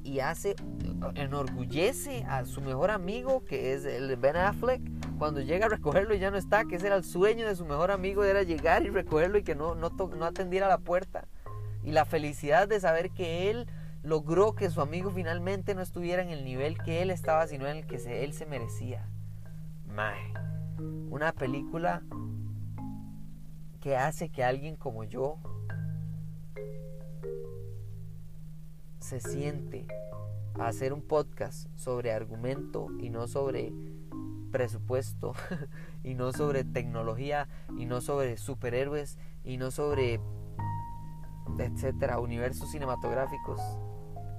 y 0.03 0.19
hace, 0.19 0.55
enorgullece 1.15 2.25
a 2.25 2.45
su 2.45 2.61
mejor 2.61 2.91
amigo, 2.91 3.45
que 3.45 3.73
es 3.73 3.85
el 3.85 4.15
Ben 4.17 4.35
Affleck, 4.35 4.81
cuando 5.17 5.41
llega 5.41 5.67
a 5.67 5.69
recogerlo 5.69 6.13
y 6.13 6.19
ya 6.19 6.31
no 6.31 6.37
está, 6.37 6.65
que 6.65 6.75
ese 6.75 6.87
era 6.87 6.97
el 6.97 7.03
sueño 7.03 7.47
de 7.47 7.55
su 7.55 7.65
mejor 7.65 7.91
amigo, 7.91 8.23
era 8.23 8.43
llegar 8.43 8.83
y 8.83 8.89
recogerlo 8.89 9.37
y 9.37 9.43
que 9.43 9.55
no, 9.55 9.75
no, 9.75 9.89
no 9.89 10.25
atendiera 10.25 10.67
la 10.67 10.79
puerta. 10.79 11.27
Y 11.83 11.91
la 11.91 12.05
felicidad 12.05 12.67
de 12.67 12.79
saber 12.79 13.11
que 13.11 13.49
él 13.49 13.67
logró 14.03 14.53
que 14.53 14.69
su 14.69 14.81
amigo 14.81 15.11
finalmente 15.11 15.75
no 15.75 15.81
estuviera 15.81 16.21
en 16.21 16.29
el 16.29 16.43
nivel 16.43 16.77
que 16.77 17.01
él 17.01 17.09
estaba, 17.09 17.47
sino 17.47 17.67
en 17.67 17.77
el 17.77 17.85
que 17.87 18.23
él 18.23 18.33
se 18.33 18.45
merecía. 18.45 19.07
Una 21.11 21.33
película 21.33 22.01
que 23.79 23.95
hace 23.95 24.29
que 24.29 24.43
alguien 24.43 24.75
como 24.75 25.03
yo 25.03 25.37
se 28.99 29.19
siente 29.19 29.85
a 30.57 30.67
hacer 30.67 30.93
un 30.93 31.01
podcast 31.03 31.67
sobre 31.75 32.11
argumento 32.11 32.87
y 32.99 33.11
no 33.11 33.27
sobre 33.27 33.71
presupuesto 34.51 35.33
y 36.03 36.15
no 36.15 36.31
sobre 36.31 36.63
tecnología 36.63 37.47
y 37.77 37.85
no 37.85 38.01
sobre 38.01 38.37
superhéroes 38.37 39.19
y 39.43 39.57
no 39.57 39.69
sobre 39.69 40.19
etcétera, 41.59 42.19
universos 42.19 42.71
cinematográficos, 42.71 43.61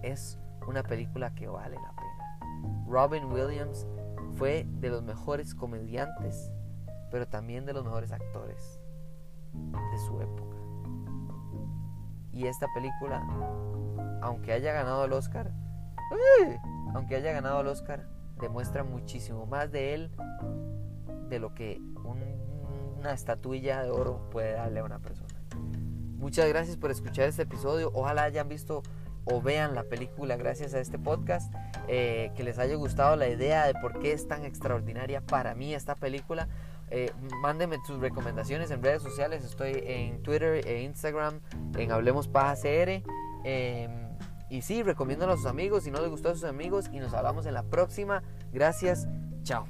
es 0.02 0.36
una 0.66 0.82
película 0.82 1.32
que 1.32 1.46
vale 1.46 1.76
la 1.76 1.94
pena. 1.94 2.84
Robin 2.88 3.26
Williams 3.26 3.86
fue 4.36 4.66
de 4.80 4.88
los 4.90 5.02
mejores 5.02 5.54
comediantes, 5.54 6.50
pero 7.10 7.26
también 7.26 7.64
de 7.66 7.72
los 7.72 7.84
mejores 7.84 8.12
actores 8.12 8.80
de 9.52 9.98
su 10.06 10.20
época. 10.20 10.56
Y 12.32 12.46
esta 12.46 12.66
película 12.74 13.22
aunque 14.24 14.52
haya 14.52 14.72
ganado 14.72 15.04
el 15.04 15.12
Oscar, 15.12 15.52
aunque 16.94 17.16
haya 17.16 17.32
ganado 17.32 17.60
el 17.60 17.66
Oscar, 17.66 18.08
demuestra 18.40 18.82
muchísimo 18.82 19.44
más 19.46 19.70
de 19.70 19.94
él 19.94 20.10
de 21.28 21.38
lo 21.38 21.54
que 21.54 21.80
una 22.98 23.12
estatuilla 23.12 23.82
de 23.82 23.90
oro 23.90 24.30
puede 24.30 24.52
darle 24.52 24.80
a 24.80 24.84
una 24.84 24.98
persona. 24.98 25.28
Muchas 26.16 26.48
gracias 26.48 26.78
por 26.78 26.90
escuchar 26.90 27.28
este 27.28 27.42
episodio. 27.42 27.90
Ojalá 27.92 28.22
hayan 28.22 28.48
visto 28.48 28.82
o 29.24 29.40
vean 29.40 29.74
la 29.74 29.84
película 29.84 30.36
gracias 30.36 30.74
a 30.74 30.80
este 30.80 30.98
podcast. 30.98 31.52
Eh, 31.88 32.32
que 32.36 32.44
les 32.44 32.58
haya 32.58 32.74
gustado 32.76 33.16
la 33.16 33.28
idea 33.28 33.66
de 33.66 33.74
por 33.74 33.98
qué 33.98 34.12
es 34.12 34.26
tan 34.26 34.44
extraordinaria 34.44 35.20
para 35.20 35.54
mí 35.54 35.74
esta 35.74 35.94
película. 35.94 36.48
Eh, 36.90 37.12
mándenme 37.40 37.78
sus 37.86 38.00
recomendaciones 38.00 38.70
en 38.70 38.82
redes 38.82 39.02
sociales. 39.02 39.44
Estoy 39.44 39.82
en 39.84 40.22
Twitter 40.22 40.66
e 40.66 40.82
Instagram 40.82 41.40
en 41.76 41.92
Hablemos 41.92 42.28
Paja 42.28 42.54
CR. 42.54 43.02
Em, 43.44 43.90
y 44.48 44.62
sí, 44.62 44.82
recomiéndalo 44.82 45.32
a 45.32 45.36
sus 45.36 45.46
amigos 45.46 45.84
si 45.84 45.90
no 45.90 46.00
les 46.00 46.10
gustó 46.10 46.30
a 46.30 46.34
sus 46.34 46.44
amigos 46.44 46.88
y 46.92 47.00
nos 47.00 47.12
hablamos 47.12 47.46
en 47.46 47.54
la 47.54 47.64
próxima. 47.64 48.22
Gracias, 48.52 49.08
chao. 49.42 49.66